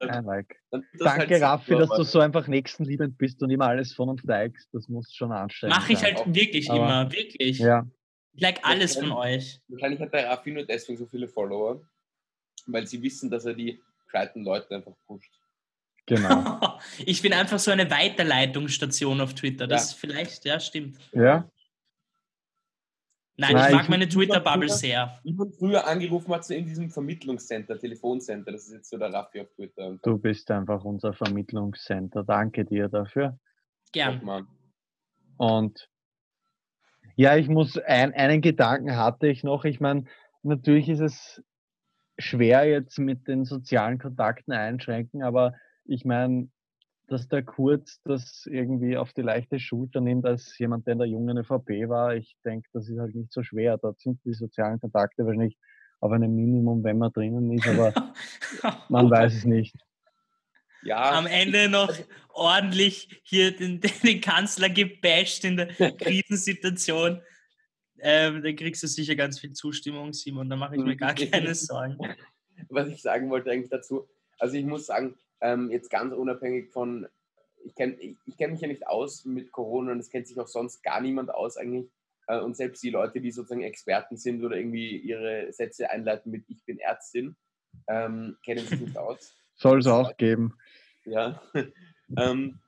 Ein 0.09 0.25
Like. 0.25 0.55
Danke, 0.71 1.33
halt 1.33 1.41
Raffi, 1.41 1.75
dass 1.75 1.89
du 1.89 2.03
so 2.03 2.19
einfach 2.19 2.47
nächstenliebend 2.47 3.17
bist 3.17 3.41
und 3.41 3.49
immer 3.49 3.67
alles 3.67 3.93
von 3.93 4.09
uns 4.09 4.23
likest. 4.23 4.69
Das 4.73 4.87
muss 4.87 5.13
schon 5.13 5.31
anstellen. 5.31 5.71
Mache 5.71 5.93
ich 5.93 6.03
halt 6.03 6.21
wirklich 6.25 6.69
Aber, 6.69 6.79
immer, 6.79 7.11
wirklich. 7.11 7.59
Ja. 7.59 7.87
Ich 8.33 8.41
like 8.41 8.59
alles 8.63 8.95
von 8.95 9.11
euch. 9.11 9.61
Wahrscheinlich 9.67 9.99
hat 10.01 10.13
der 10.13 10.29
Raffi 10.29 10.51
nur 10.51 10.65
deswegen 10.65 10.97
so 10.97 11.05
viele 11.05 11.27
Follower, 11.27 11.81
weil 12.67 12.85
sie 12.85 13.01
wissen, 13.01 13.29
dass 13.29 13.45
er 13.45 13.53
die 13.53 13.81
gescheiten 14.05 14.43
Leute 14.43 14.75
einfach 14.75 14.93
pusht. 15.07 15.31
Genau. 16.05 16.77
ich 17.05 17.21
bin 17.21 17.33
einfach 17.33 17.59
so 17.59 17.71
eine 17.71 17.89
Weiterleitungsstation 17.89 19.21
auf 19.21 19.33
Twitter. 19.33 19.67
Das 19.67 19.91
ja. 19.91 19.97
vielleicht, 19.99 20.45
ja, 20.45 20.59
stimmt. 20.59 20.97
Ja. 21.13 21.49
Nein, 23.37 23.53
Nein, 23.53 23.69
ich 23.69 23.75
mag 23.75 23.89
meine 23.89 24.07
Twitter-Bubble 24.07 24.69
sehr. 24.69 25.19
Ich 25.23 25.37
wurde 25.37 25.51
früher 25.51 25.85
angerufen 25.85 26.33
hat 26.33 26.49
in 26.49 26.65
diesem 26.65 26.89
Vermittlungscenter, 26.89 27.77
Telefoncenter. 27.77 28.53
Das 28.53 28.67
ist 28.67 28.73
jetzt 28.73 28.89
so 28.89 28.97
der 28.97 29.11
Raffi 29.11 29.41
auf 29.41 29.49
Twitter. 29.55 29.97
Du 30.03 30.17
bist 30.17 30.49
einfach 30.51 30.85
unser 30.85 31.13
Vermittlungscenter. 31.13 32.23
Danke 32.23 32.63
dir 32.63 32.87
dafür. 32.87 33.37
Gern. 33.91 34.47
Und 35.37 35.89
ja, 37.17 37.35
ich 37.35 37.49
muss, 37.49 37.77
ein, 37.77 38.13
einen 38.13 38.41
Gedanken 38.41 38.95
hatte 38.95 39.27
ich 39.27 39.43
noch. 39.43 39.65
Ich 39.65 39.81
meine, 39.81 40.05
natürlich 40.43 40.87
ist 40.87 41.01
es 41.01 41.43
schwer 42.17 42.65
jetzt 42.65 42.97
mit 42.99 43.27
den 43.27 43.43
sozialen 43.43 43.99
Kontakten 43.99 44.53
einschränken, 44.53 45.23
aber 45.23 45.53
ich 45.83 46.05
meine, 46.05 46.49
dass 47.07 47.27
der 47.27 47.43
Kurz 47.43 48.01
das 48.03 48.45
irgendwie 48.45 48.97
auf 48.97 49.13
die 49.13 49.21
leichte 49.21 49.59
Schulter 49.59 50.01
nimmt 50.01 50.25
als 50.25 50.57
jemand, 50.57 50.87
der 50.87 50.93
in 50.93 50.99
der 50.99 51.07
jungen 51.07 51.37
ÖVP 51.37 51.87
war. 51.87 52.15
Ich 52.15 52.35
denke, 52.43 52.67
das 52.73 52.89
ist 52.89 52.99
halt 52.99 53.15
nicht 53.15 53.31
so 53.31 53.43
schwer. 53.43 53.77
Dort 53.77 53.99
sind 53.99 54.19
die 54.25 54.33
sozialen 54.33 54.79
Kontakte 54.79 55.25
wahrscheinlich 55.25 55.57
auf 55.99 56.11
einem 56.11 56.35
Minimum, 56.35 56.83
wenn 56.83 56.97
man 56.97 57.11
drinnen 57.11 57.51
ist, 57.51 57.67
aber 57.67 57.93
man 58.89 59.09
weiß 59.09 59.33
es 59.33 59.45
nicht. 59.45 59.75
Ja. 60.83 61.11
Am 61.11 61.25
Ende 61.25 61.67
noch 61.67 61.91
ordentlich 62.29 63.21
hier 63.23 63.55
den, 63.55 63.81
den 64.03 64.21
Kanzler 64.21 64.69
gebasht 64.69 65.43
in 65.43 65.57
der 65.57 65.67
Krisensituation. 65.67 67.21
Ähm, 67.99 68.43
dann 68.43 68.55
kriegst 68.55 68.83
du 68.83 68.87
sicher 68.87 69.15
ganz 69.15 69.39
viel 69.39 69.53
Zustimmung, 69.53 70.13
Simon. 70.13 70.49
Da 70.49 70.55
mache 70.55 70.75
ich 70.75 70.83
mir 70.83 70.95
gar 70.97 71.15
keine 71.15 71.55
Sorgen. 71.55 71.97
Was 72.69 72.87
ich 72.87 73.01
sagen 73.01 73.29
wollte 73.29 73.51
eigentlich 73.51 73.69
dazu, 73.69 74.07
also 74.37 74.55
ich 74.55 74.65
muss 74.65 74.85
sagen, 74.85 75.15
ähm, 75.41 75.71
jetzt 75.71 75.89
ganz 75.89 76.13
unabhängig 76.13 76.71
von, 76.71 77.07
ich 77.63 77.75
kenne 77.75 77.95
ich, 77.95 78.17
ich 78.25 78.37
kenn 78.37 78.51
mich 78.51 78.61
ja 78.61 78.67
nicht 78.67 78.87
aus 78.87 79.25
mit 79.25 79.51
Corona 79.51 79.91
und 79.91 79.99
es 79.99 80.09
kennt 80.09 80.27
sich 80.27 80.39
auch 80.39 80.47
sonst 80.47 80.83
gar 80.83 81.01
niemand 81.01 81.33
aus 81.33 81.57
eigentlich. 81.57 81.89
Äh, 82.27 82.39
und 82.39 82.55
selbst 82.55 82.83
die 82.83 82.89
Leute, 82.89 83.21
die 83.21 83.31
sozusagen 83.31 83.63
Experten 83.63 84.17
sind 84.17 84.43
oder 84.43 84.57
irgendwie 84.57 84.97
ihre 84.97 85.51
Sätze 85.51 85.89
einleiten 85.89 86.31
mit 86.31 86.45
Ich 86.47 86.63
bin 86.65 86.79
Ärztin, 86.79 87.35
ähm, 87.87 88.37
kennen 88.43 88.65
sich 88.65 88.79
nicht 88.79 88.97
aus. 88.97 89.35
Soll 89.55 89.79
es 89.79 89.87
auch 89.87 90.17
geben. 90.17 90.57
Ja. 91.05 91.41
ähm, 92.17 92.59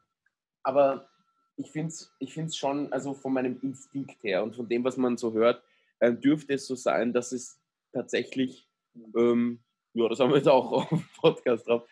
aber 0.64 1.10
ich 1.58 1.72
finde 1.72 1.90
es 1.90 2.14
ich 2.20 2.34
find's 2.34 2.56
schon, 2.56 2.92
also 2.94 3.14
von 3.14 3.34
meinem 3.34 3.60
Instinkt 3.62 4.24
her 4.24 4.44
und 4.44 4.56
von 4.56 4.70
dem, 4.70 4.84
was 4.84 4.98
man 4.98 5.18
so 5.18 5.34
hört, 5.34 5.64
äh, 6.00 6.14
dürfte 6.14 6.54
es 6.54 6.68
so 6.68 6.76
sein, 6.76 7.14
dass 7.14 7.32
es 7.32 7.60
tatsächlich, 7.92 8.68
ähm, 9.16 9.60
ja, 9.94 10.08
das 10.08 10.20
haben 10.20 10.30
wir 10.30 10.38
jetzt 10.38 10.48
auch 10.48 10.72
auf 10.72 10.90
dem 10.90 11.04
Podcast 11.20 11.68
drauf, 11.68 11.88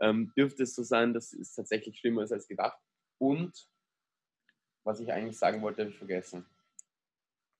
ähm, 0.00 0.32
dürfte 0.36 0.62
es 0.62 0.74
so 0.74 0.82
sein, 0.82 1.14
dass 1.14 1.32
es 1.32 1.54
tatsächlich 1.54 1.98
schlimmer 1.98 2.22
ist 2.22 2.32
als 2.32 2.48
gedacht. 2.48 2.78
Und 3.18 3.66
was 4.84 5.00
ich 5.00 5.12
eigentlich 5.12 5.38
sagen 5.38 5.62
wollte, 5.62 5.82
habe 5.82 5.90
ich 5.90 5.98
vergessen. 5.98 6.46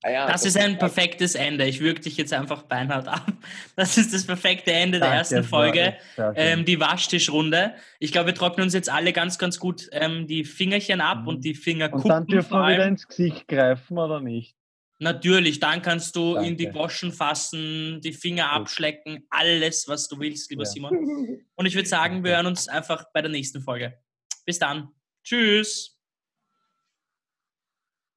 Ah 0.02 0.10
ja, 0.10 0.26
das, 0.26 0.42
das, 0.42 0.54
ist 0.54 0.58
ein 0.58 0.78
perfektes 0.78 1.34
Ende. 1.34 1.66
Ich 1.66 1.80
würge 1.80 2.00
dich 2.00 2.16
jetzt 2.16 2.32
einfach 2.32 2.62
beinhart 2.62 3.06
ab. 3.06 3.26
Das 3.76 3.98
ist 3.98 4.14
das 4.14 4.24
perfekte 4.24 4.72
Ende 4.72 4.98
Danke, 4.98 5.10
der 5.10 5.18
ersten 5.18 5.44
Folge. 5.44 5.96
Ähm, 6.16 6.64
die 6.64 6.80
Waschtischrunde. 6.80 7.74
Ich 7.98 8.12
glaube, 8.12 8.28
wir 8.28 8.34
trocknen 8.34 8.64
uns 8.64 8.74
jetzt 8.74 8.90
alle 8.90 9.12
ganz, 9.12 9.38
ganz 9.38 9.58
gut 9.58 9.88
ähm, 9.92 10.26
die 10.26 10.44
Fingerchen 10.44 11.02
ab 11.02 11.22
mhm. 11.22 11.28
und 11.28 11.44
die 11.44 11.54
Fingerkuppen. 11.54 12.04
Und 12.04 12.08
dann 12.08 12.26
dürfen 12.26 12.52
wir 12.52 12.72
wieder 12.72 12.86
ins 12.86 13.06
Gesicht 13.06 13.46
greifen 13.46 13.98
oder 13.98 14.20
nicht? 14.20 14.56
Natürlich, 15.02 15.60
dann 15.60 15.80
kannst 15.80 16.14
du 16.14 16.34
Danke. 16.34 16.50
in 16.50 16.56
die 16.58 16.66
Goschen 16.66 17.10
fassen, 17.10 18.02
die 18.02 18.12
Finger 18.12 18.52
abschlecken, 18.52 19.26
alles, 19.30 19.88
was 19.88 20.06
du 20.08 20.20
willst, 20.20 20.50
lieber 20.50 20.64
ja. 20.64 20.70
Simon. 20.70 21.42
Und 21.54 21.66
ich 21.66 21.74
würde 21.74 21.88
sagen, 21.88 22.22
wir 22.22 22.36
hören 22.36 22.46
uns 22.46 22.68
einfach 22.68 23.06
bei 23.14 23.22
der 23.22 23.30
nächsten 23.30 23.62
Folge. 23.62 23.98
Bis 24.44 24.58
dann. 24.58 24.88
Tschüss. 25.24 25.98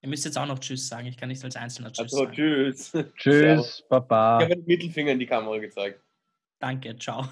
Ihr 0.02 0.10
müsst 0.10 0.26
jetzt 0.26 0.38
auch 0.38 0.46
noch 0.46 0.60
Tschüss 0.60 0.90
sagen. 0.90 1.08
Ich 1.08 1.16
kann 1.16 1.30
nicht 1.30 1.42
als 1.42 1.56
Einzelner 1.56 1.94
Tschüss 1.94 2.14
also, 2.14 2.18
sagen. 2.18 2.34
Tschüss. 2.34 2.92
Tschüss, 3.16 3.84
Baba. 3.88 4.40
Ich 4.40 4.44
habe 4.44 4.58
den 4.58 4.66
Mittelfinger 4.66 5.14
in 5.14 5.20
die 5.20 5.26
Kamera 5.26 5.58
gezeigt. 5.60 6.02
Danke, 6.60 6.98
ciao. 6.98 7.30